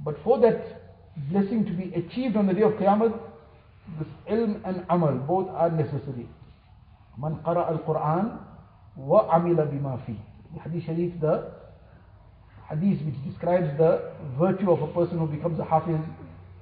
But 0.05 0.16
for 0.25 0.38
that 0.40 0.97
blessing 1.31 1.66
to 1.66 1.73
be 1.73 1.92
achieved 1.94 2.37
on 2.37 2.47
the 2.47 2.55
day 2.55 2.62
of 2.62 2.73
Qiyamah, 2.73 3.12
this 3.99 4.09
ilm 4.31 4.61
and 4.64 4.87
amal 4.88 5.12
both 5.29 5.49
are 5.51 5.70
necessary. 5.70 6.27
Man 7.18 7.38
qara 7.44 7.68
al-Quran 7.68 8.38
wa 8.97 9.29
amila 9.37 9.66
bima 9.70 10.05
fi. 10.07 10.18
The 10.55 10.61
hadith 10.61 10.87
sharif, 10.87 11.20
the 11.20 11.53
hadith 12.68 13.03
which 13.05 13.14
describes 13.24 13.77
the 13.79 14.12
virtue 14.38 14.70
of 14.70 14.83
a 14.83 14.92
person 14.92 15.18
who 15.18 15.27
becomes 15.27 15.59
a 15.59 15.64
hafiz, 15.64 16.00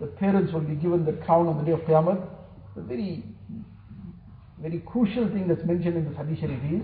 the 0.00 0.06
parents 0.06 0.52
will 0.52 0.60
be 0.60 0.74
given 0.74 1.04
the 1.04 1.12
crown 1.24 1.46
on 1.46 1.58
the 1.58 1.64
day 1.64 1.72
of 1.72 1.80
Qiyamah. 1.80 2.28
The 2.74 2.82
very, 2.82 3.24
very 4.60 4.80
crucial 4.80 5.28
thing 5.28 5.46
that's 5.48 5.64
mentioned 5.64 5.96
in 5.96 6.04
this 6.08 6.16
hadith 6.16 6.40
sharif 6.40 6.60
is, 6.72 6.82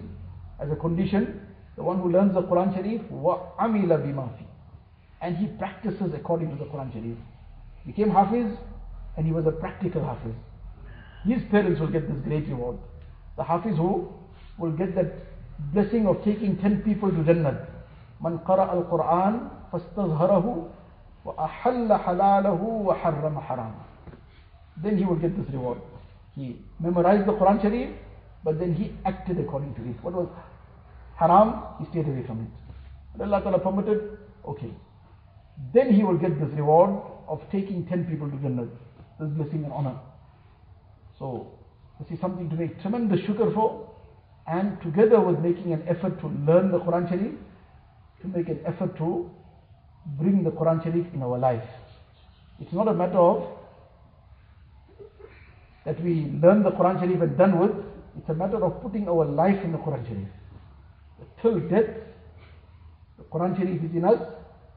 as 0.61 0.71
a 0.71 0.77
condition, 0.77 1.41
the 1.77 1.83
one 1.83 2.01
who 2.01 2.11
learns 2.11 2.35
the 2.35 2.43
Quran 2.43 2.75
Sharif, 2.75 3.03
wa 3.11 3.53
amila 3.61 3.99
bima. 4.05 4.29
And 5.21 5.37
he 5.37 5.47
practices 5.47 6.13
according 6.15 6.51
to 6.51 6.57
the 6.57 6.71
Quran 6.71 6.93
Sharif. 6.93 7.17
Became 7.87 8.11
hafiz, 8.11 8.57
and 9.17 9.27
he 9.27 9.33
was 9.33 9.47
a 9.47 9.53
practical 9.53 10.05
hafiz. 10.05 10.35
His 11.25 11.41
parents 11.51 11.81
will 11.81 11.89
get 11.89 12.09
this 12.09 12.21
great 12.25 12.49
reward. 12.49 12.79
The 13.37 13.45
hafiz 13.45 13.77
who 13.77 14.09
will 14.59 14.73
get 14.73 14.95
that 14.97 15.15
blessing 15.73 16.07
of 16.07 16.23
taking 16.25 16.59
10 16.59 16.83
people 16.83 17.11
to 17.11 17.25
Jannah. 17.25 17.67
من 18.21 18.39
قرأ 18.39 18.73
القرآن 18.73 19.41
فاستظهره 19.73 20.67
وأحل 21.25 21.93
حلاله 21.93 22.63
وحرم 22.63 23.41
حرامه 23.41 23.89
then 24.83 24.97
he 24.97 25.05
will 25.05 25.17
get 25.17 25.37
this 25.37 25.53
reward. 25.53 25.79
He 26.35 26.61
memorized 26.81 27.27
the 27.27 27.33
Quran 27.33 27.61
Sharif 27.61 27.91
but 28.45 28.59
then 28.59 28.75
he 28.75 28.93
acted 29.05 29.41
according 29.41 29.75
to 29.75 29.83
it. 29.83 30.03
What 30.03 30.15
was 30.15 30.29
haram 31.17 31.63
he 31.81 31.87
stayed 31.91 32.07
away 32.07 32.25
from 32.27 32.43
it. 32.43 33.23
Allah 33.23 33.43
Ta'ala 33.43 33.59
permitted 33.59 34.19
okay. 34.47 34.73
Then 35.75 35.93
he 35.93 36.05
will 36.05 36.17
get 36.17 36.39
this 36.39 36.51
reward 36.51 37.03
of 37.27 37.41
taking 37.51 37.87
10 37.87 38.05
people 38.05 38.31
to 38.31 38.37
Jannah 38.37 38.69
this 39.19 39.29
blessing 39.31 39.65
and 39.65 39.73
honor. 39.73 39.99
So 41.19 41.59
this 41.99 42.15
is 42.15 42.21
something 42.21 42.49
to 42.49 42.55
make 42.55 42.81
tremendous 42.81 43.21
shukr 43.23 43.53
for 43.53 43.91
and 44.47 44.81
together 44.81 45.21
with 45.21 45.41
making 45.41 45.73
an 45.73 45.83
effort 45.89 46.21
to 46.21 46.29
learn 46.29 46.71
the 46.71 46.79
Quran 46.79 47.09
Sharif 47.09 47.33
to 48.23 48.29
make 48.29 48.49
an 48.49 48.61
effort 48.67 48.97
to 48.99 49.31
bring 50.19 50.43
the 50.43 50.51
Quran 50.51 50.83
Sharif 50.83 51.07
in 51.15 51.23
our 51.23 51.39
life. 51.39 51.69
It's 52.61 52.73
not 52.73 52.89
a 52.89 52.95
matter 52.95 53.19
of 53.19 53.47
that 55.85 56.03
we 56.03 56.31
learn 56.43 56.63
the 56.63 56.71
Quran 56.71 57.01
Sharif 57.01 57.21
and 57.23 57.39
done 57.39 57.59
with, 57.59 57.71
it's 58.19 58.29
a 58.29 58.35
matter 58.35 58.63
of 58.65 58.83
putting 58.83 59.09
our 59.09 59.25
life 59.25 59.63
in 59.65 59.73
the 59.73 59.79
Quran 59.79 60.07
Sharif. 60.07 60.29
Till 61.41 61.61
death, 61.61 61.95
the 63.17 63.25
Quran 63.25 63.57
Sharif 63.57 63.83
is 63.85 63.95
in 63.95 64.05
us, 64.05 64.21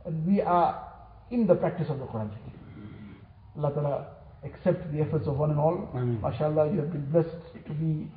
and 0.06 0.25
we 0.25 0.41
are 0.41 0.88
in 1.32 1.47
the 1.47 1.56
practice 1.56 1.89
of 1.89 1.99
the 1.99 2.06
Quran 2.06 2.30
Sharif. 2.30 2.54
Allah 3.58 3.73
Ta'ala 3.73 4.08
accept 4.43 4.91
the 4.93 5.01
efforts 5.01 5.27
of 5.27 5.38
one 5.38 5.51
and 5.51 5.60
all. 5.60 5.89
MashaAllah, 5.93 6.73
you 6.73 6.80
have 6.80 6.91
been 6.91 7.06
blessed 7.12 7.36
to 7.67 7.73
be 7.73 8.10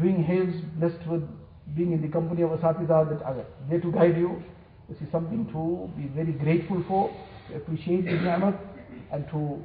doing 0.00 0.22
his, 0.22 0.54
blessed 0.78 1.06
with 1.08 1.26
being 1.74 1.92
in 1.92 2.02
the 2.02 2.08
company 2.08 2.42
of 2.42 2.50
Asatiza 2.50 3.08
that 3.10 3.22
are 3.24 3.44
there 3.68 3.80
to 3.80 3.92
guide 3.92 4.16
you. 4.16 4.42
This 4.88 4.98
is 5.00 5.10
something 5.12 5.46
to 5.52 5.90
be 5.96 6.08
very 6.08 6.32
grateful 6.32 6.84
for, 6.88 7.10
to 7.48 7.56
appreciate 7.56 8.04
the 8.04 8.12
ni'mat, 8.12 8.58
and 9.12 9.28
to 9.30 9.62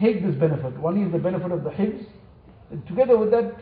take 0.00 0.24
this 0.24 0.34
benefit. 0.34 0.78
One 0.78 1.02
is 1.02 1.12
the 1.12 1.18
benefit 1.18 1.52
of 1.52 1.62
the 1.64 1.70
hifz, 1.70 2.06
and 2.70 2.86
together 2.86 3.16
with 3.18 3.30
that, 3.30 3.54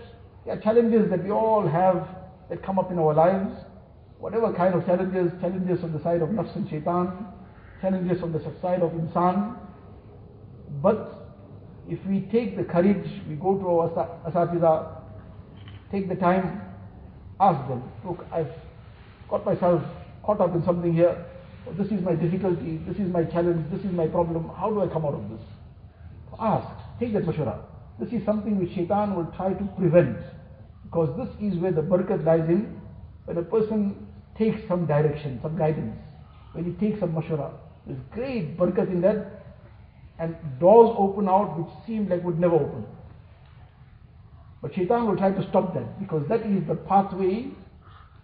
there 0.45 0.57
are 0.57 0.61
challenges 0.61 1.11
that 1.11 1.25
we 1.25 1.31
all 1.31 1.67
have 1.67 2.07
that 2.49 2.63
come 2.65 2.79
up 2.79 2.93
in 2.93 2.99
our 2.99 3.15
lives. 3.15 3.53
Whatever 4.19 4.53
kind 4.53 4.75
of 4.75 4.87
challenges, 4.87 5.31
challenges 5.41 5.83
on 5.83 5.93
the 5.93 6.03
side 6.03 6.23
of 6.23 6.29
nafs 6.31 6.55
and 6.57 6.69
shaitan, 6.71 7.13
challenges 7.81 8.23
on 8.23 8.33
the 8.33 8.41
side 8.63 8.81
of 8.83 8.93
insan. 8.93 9.57
But 10.81 11.35
if 11.89 11.99
we 12.07 12.21
take 12.33 12.57
the 12.57 12.65
courage, 12.65 13.07
we 13.29 13.35
go 13.35 13.59
to 13.59 13.69
our 13.69 13.89
asatiza, 14.31 15.03
take 15.91 16.09
the 16.09 16.15
time, 16.15 16.63
ask 17.41 17.69
them, 17.69 17.83
look, 18.05 18.25
I've 18.33 18.53
got 19.29 19.45
myself 19.45 19.83
caught 20.23 20.41
up 20.41 20.55
in 20.55 20.65
something 20.65 20.93
here. 20.95 21.25
This 21.73 21.89
is 21.89 22.01
my 22.03 22.15
difficulty, 22.15 22.81
this 22.87 22.97
is 22.97 23.13
my 23.13 23.25
challenge, 23.25 23.71
this 23.73 23.81
is 23.85 23.93
my 23.93 24.07
problem. 24.07 24.51
How 24.57 24.71
do 24.71 24.83
I 24.83 24.87
come 24.87 25.05
out 25.05 25.15
of 25.15 25.29
this? 25.31 25.41
Ask, 26.39 26.69
take 27.01 27.13
that 27.15 27.25
mashwara. 27.25 27.59
This 27.99 28.13
is 28.13 28.25
something 28.25 28.59
which 28.59 28.75
shaitan 28.75 29.17
will 29.17 29.33
try 29.37 29.53
to 29.55 29.65
prevent. 29.79 30.19
Because 30.85 31.17
this 31.17 31.29
is 31.41 31.59
where 31.59 31.73
the 31.73 31.81
barakat 31.81 32.25
lies 32.25 32.49
in. 32.49 32.81
When 33.25 33.39
a 33.39 33.43
person 33.43 34.07
takes 34.39 34.61
some 34.69 34.87
direction, 34.87 35.41
some 35.43 35.57
guidance, 35.57 35.97
when 36.53 36.65
he 36.65 36.73
takes 36.73 37.01
some 37.01 37.13
mashwara, 37.13 37.53
there's 37.87 37.99
great 38.13 38.57
barakat 38.59 38.89
in 38.89 39.01
that. 39.01 39.43
And 40.19 40.37
doors 40.61 40.95
open 40.99 41.29
out 41.29 41.59
which 41.59 41.69
seem 41.87 42.09
like 42.09 42.23
would 42.23 42.39
never 42.39 42.57
open. 42.57 42.87
But 44.66 44.76
shaitan 44.76 45.08
will 45.08 45.18
try 45.18 45.32
to 45.32 45.48
stop 45.50 45.74
that 45.74 46.00
because 46.00 46.28
that 46.30 46.42
is 46.42 46.68
the 46.68 46.76
pathway 46.76 47.48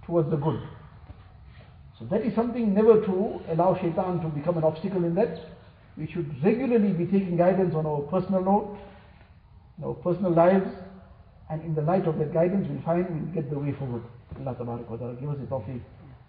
towards 0.06 0.30
the 0.30 0.38
good. 0.38 0.62
So 2.00 2.06
that 2.06 2.22
is 2.22 2.36
something 2.36 2.74
never 2.74 3.02
to 3.06 3.41
allow 3.50 3.76
shaitan 3.82 4.22
to 4.22 4.28
become 4.28 4.58
an 4.58 4.63
obstacle 4.63 5.04
in 5.04 5.15
that. 5.15 5.39
We 5.98 6.06
should 6.08 6.32
regularly 6.43 6.93
be 6.93 7.06
taking 7.06 7.38
guidance 7.38 7.74
on 7.74 7.88
our 7.88 8.02
personal 8.02 8.43
note, 8.43 8.78
in 9.80 9.84
our 9.84 9.96
personal 9.96 10.32
lives, 10.32 10.70
and 11.50 11.63
in 11.63 11.74
the 11.74 11.82
light 11.82 12.06
of 12.06 12.20
that 12.20 12.34
guidance 12.34 12.67
we'll 12.70 12.82
find 12.84 13.08
we'll 13.10 13.34
get 13.34 13.50
the 13.50 13.58
way 13.58 13.72
forward. 13.74 14.04
Allah 14.39 14.54
tabarak 14.54 14.88
wa 14.89 14.98
ta'ala 14.98 15.15
give 15.15 15.30
us 15.30 15.38
the 15.39 15.48
tawfiq. 15.48 15.82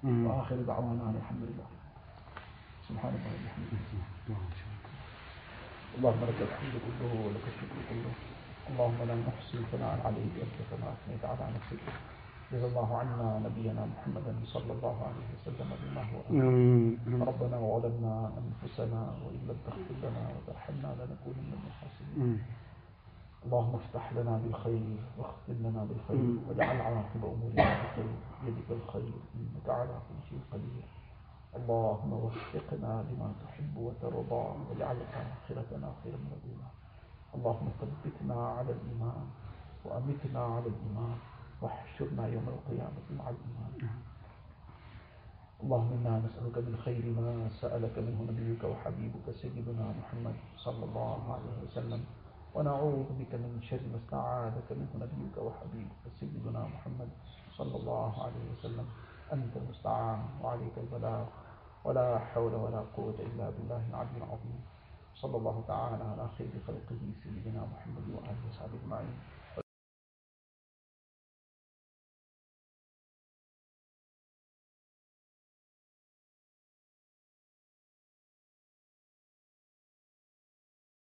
وآخر 0.05 0.57
دعوانا 0.63 1.03
أن 1.03 1.15
الحمد 1.19 1.43
لله 1.43 1.67
سبحان 2.89 3.13
الله 3.19 3.33
وبحمده 3.35 4.39
اللهم 5.99 6.23
لك 6.23 6.39
الحمد 6.43 6.75
كله 6.87 7.13
ولك 7.27 7.45
الشكر 7.51 7.79
كله 7.91 8.32
اللهم 8.70 9.00
لا 9.08 9.16
نحصي 9.16 9.58
ثناء 9.72 10.00
عليك 10.06 10.34
أنت 10.46 10.58
كما 10.72 10.88
أثنيت 10.94 11.26
على 11.26 11.52
نفسك. 11.56 11.84
جزا 12.52 12.68
الله 12.68 12.98
عنا 12.98 13.40
نبينا 13.46 13.86
محمدا 13.86 14.34
صلى 14.46 14.72
الله 14.74 14.96
عليه 15.08 15.28
وسلم 15.36 15.70
بما 15.82 16.04
هو. 16.12 16.20
ربنا 17.32 17.58
وظلمنا 17.58 18.32
أنفسنا 18.42 19.02
وإن 19.24 19.42
لم 19.48 19.58
تغفر 19.66 19.96
لنا 20.04 20.24
وترحمنا 20.36 20.90
لنكونن 21.00 21.50
من 21.52 21.66
الخاسرين. 21.70 22.42
اللهم 23.46 23.76
افتح 23.76 24.14
لنا 24.14 24.38
بالخير 24.38 24.98
واختم 25.18 25.58
لنا 25.66 25.82
بالخير 25.90 26.38
واجعل 26.48 26.82
عواقب 26.82 27.22
أمورنا 27.26 27.66
بالخير 27.82 28.10
بيدك 28.46 28.70
الخير 28.72 29.14
إنك 29.36 29.68
على 29.70 29.96
كل 30.08 30.20
شيء 30.30 30.40
قدير. 30.52 30.86
اللهم 31.56 32.14
وفقنا 32.14 32.94
لما 33.10 33.34
تحب 33.44 33.78
وترضى 33.78 34.44
واجعل 34.70 34.98
آخرتنا 35.14 35.94
خيرا 36.04 36.18
من 36.18 36.32
الاولى 36.38 36.70
اللهم 37.36 37.68
ثبتنا 37.82 38.48
على 38.48 38.72
الإيمان 38.72 39.26
وأمتنا 39.86 40.40
على 40.40 40.68
الإيمان 40.68 41.18
واحشرنا 41.62 42.28
يوم 42.28 42.48
القيامة 42.50 43.06
مع 43.18 43.26
الإيمان. 43.30 43.72
اللهم 45.64 45.92
إنا 45.94 46.20
نسألك 46.20 46.58
من 46.58 46.78
خير 46.86 47.06
ما 47.18 47.50
سألك 47.62 47.96
منه 47.98 48.20
نبيك 48.32 48.64
وحبيبك 48.64 49.32
سيدنا 49.32 49.86
محمد 50.00 50.36
صلى 50.58 50.84
الله 50.86 51.34
عليه 51.34 51.56
وسلم 51.66 52.02
ونعوذ 52.56 53.10
بك 53.20 53.34
من 53.34 53.62
شر 53.62 53.82
ما 53.92 53.98
استعاذك 53.98 54.70
منه 54.72 54.94
نبيك 54.94 55.36
وحبيبك 55.38 56.04
سيدنا 56.20 56.62
محمد 56.68 57.10
صلى 57.58 57.76
الله 57.76 58.24
عليه 58.24 58.46
وسلم. 58.54 58.88
أنت 59.34 59.58
المستعان 59.58 60.20
وعليك 60.44 60.76
البلاغ. 60.78 61.26
ولا 61.86 62.20
حول 62.20 62.54
ولا 62.56 62.82
قوة 62.96 63.18
إلا 63.20 63.50
بالله 63.50 63.82
العلي 63.90 64.18
العظيم. 64.18 64.60
صلى 65.24 65.38
الله 65.38 65.64
تعالى 65.68 66.04
على 66.04 66.26
خير 66.38 66.52
خلقه 66.68 67.02
سيدنا 67.24 67.62
محمد 67.74 68.06
وآله 68.16 68.42
وصحبه 68.50 68.76
أجمعين. 68.84 69.16